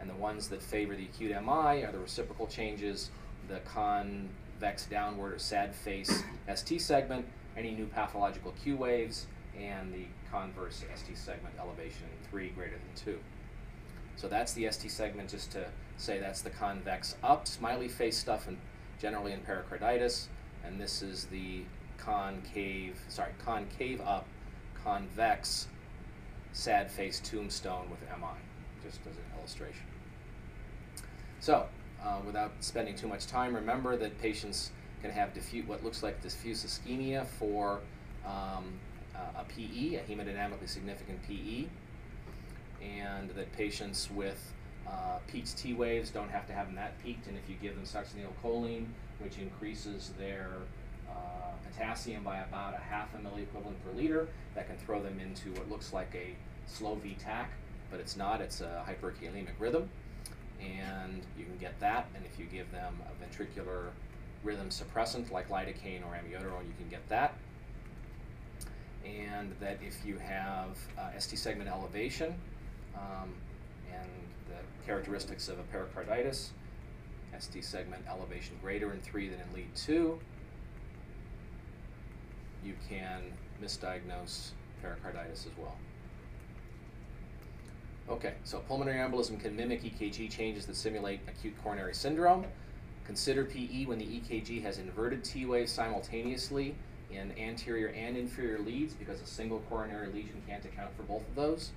[0.00, 3.10] And the ones that favor the acute MI are the reciprocal changes,
[3.48, 6.22] the convex downward or sad face
[6.54, 7.26] ST segment,
[7.56, 9.26] any new pathological Q waves,
[9.58, 13.18] and the converse ST segment elevation in 3 greater than 2.
[14.20, 15.64] So that's the ST segment, just to
[15.96, 18.58] say that's the convex up, smiley face stuff, and
[19.00, 20.28] generally in pericarditis.
[20.62, 21.62] And this is the
[21.96, 24.26] concave, sorry, concave up,
[24.84, 25.68] convex,
[26.52, 28.36] sad face tombstone with MI,
[28.84, 29.86] just as an illustration.
[31.40, 31.66] So,
[32.04, 36.20] uh, without spending too much time, remember that patients can have diffuse, what looks like
[36.20, 37.80] diffuse ischemia for
[38.26, 38.78] um,
[39.16, 41.68] uh, a PE, a hemodynamically significant PE,
[42.82, 44.52] and that patients with
[44.88, 47.74] uh, peaked T waves don't have to have them that peaked, and if you give
[47.74, 48.86] them succinylcholine,
[49.18, 50.50] which increases their
[51.08, 55.50] uh, potassium by about a half a milliequivalent per liter, that can throw them into
[55.58, 56.34] what looks like a
[56.66, 57.46] slow VTAC,
[57.90, 59.88] but it's not, it's a hyperkalemic rhythm.
[60.60, 63.90] And you can get that, and if you give them a ventricular
[64.42, 67.34] rhythm suppressant like lidocaine or amiodarone, you can get that.
[69.04, 72.34] And that if you have uh, ST segment elevation,
[72.94, 73.32] um,
[73.92, 74.08] and
[74.48, 76.52] the characteristics of a pericarditis.
[77.38, 80.18] ST segment elevation greater in three than in lead two.
[82.64, 83.22] You can
[83.62, 84.50] misdiagnose
[84.82, 85.76] pericarditis as well.
[88.08, 92.44] Okay, so pulmonary embolism can mimic EKG changes that simulate acute coronary syndrome.
[93.04, 96.74] Consider PE when the EKG has inverted T waves simultaneously
[97.10, 101.34] in anterior and inferior leads because a single coronary lesion can't account for both of
[101.34, 101.70] those.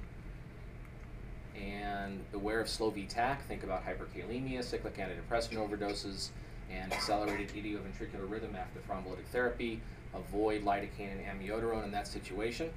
[1.60, 3.42] And beware of slow VTAC.
[3.48, 6.30] Think about hyperkalemia, cyclic antidepressant overdoses,
[6.72, 9.80] and accelerated idioventricular rhythm after thrombolytic therapy.
[10.14, 12.70] Avoid lidocaine and amiodarone in that situation.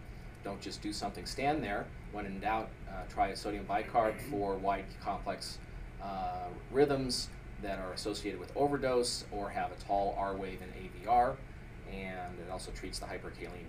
[0.45, 1.87] Don't just do something, stand there.
[2.13, 5.59] When in doubt, uh, try a sodium bicarb for wide complex
[6.03, 7.29] uh, rhythms
[7.63, 10.69] that are associated with overdose or have a tall R wave in
[11.09, 11.35] AVR,
[11.93, 13.65] and it also treats the hyperkalemia.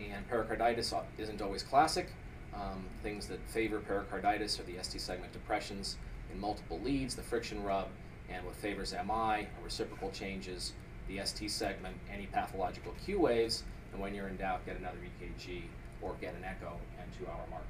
[0.00, 2.10] And pericarditis isn't always classic.
[2.56, 5.96] Um, things that favor pericarditis are the ST segment depressions
[6.32, 7.88] in multiple leads, the friction rub,
[8.30, 9.02] and what favors MI
[9.44, 10.72] are reciprocal changes,
[11.08, 15.62] the ST segment, any pathological Q waves, and when you're in doubt, get another EKG
[16.02, 17.66] or get an echo and two hour markers.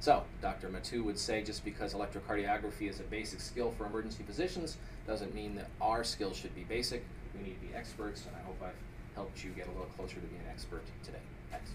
[0.00, 0.68] So, Dr.
[0.68, 5.54] Mattu would say just because electrocardiography is a basic skill for emergency physicians doesn't mean
[5.54, 7.04] that our skills should be basic.
[7.36, 10.16] We need to be experts, and I hope I've helped you get a little closer
[10.16, 11.18] to being an expert today.
[11.52, 11.70] Thanks.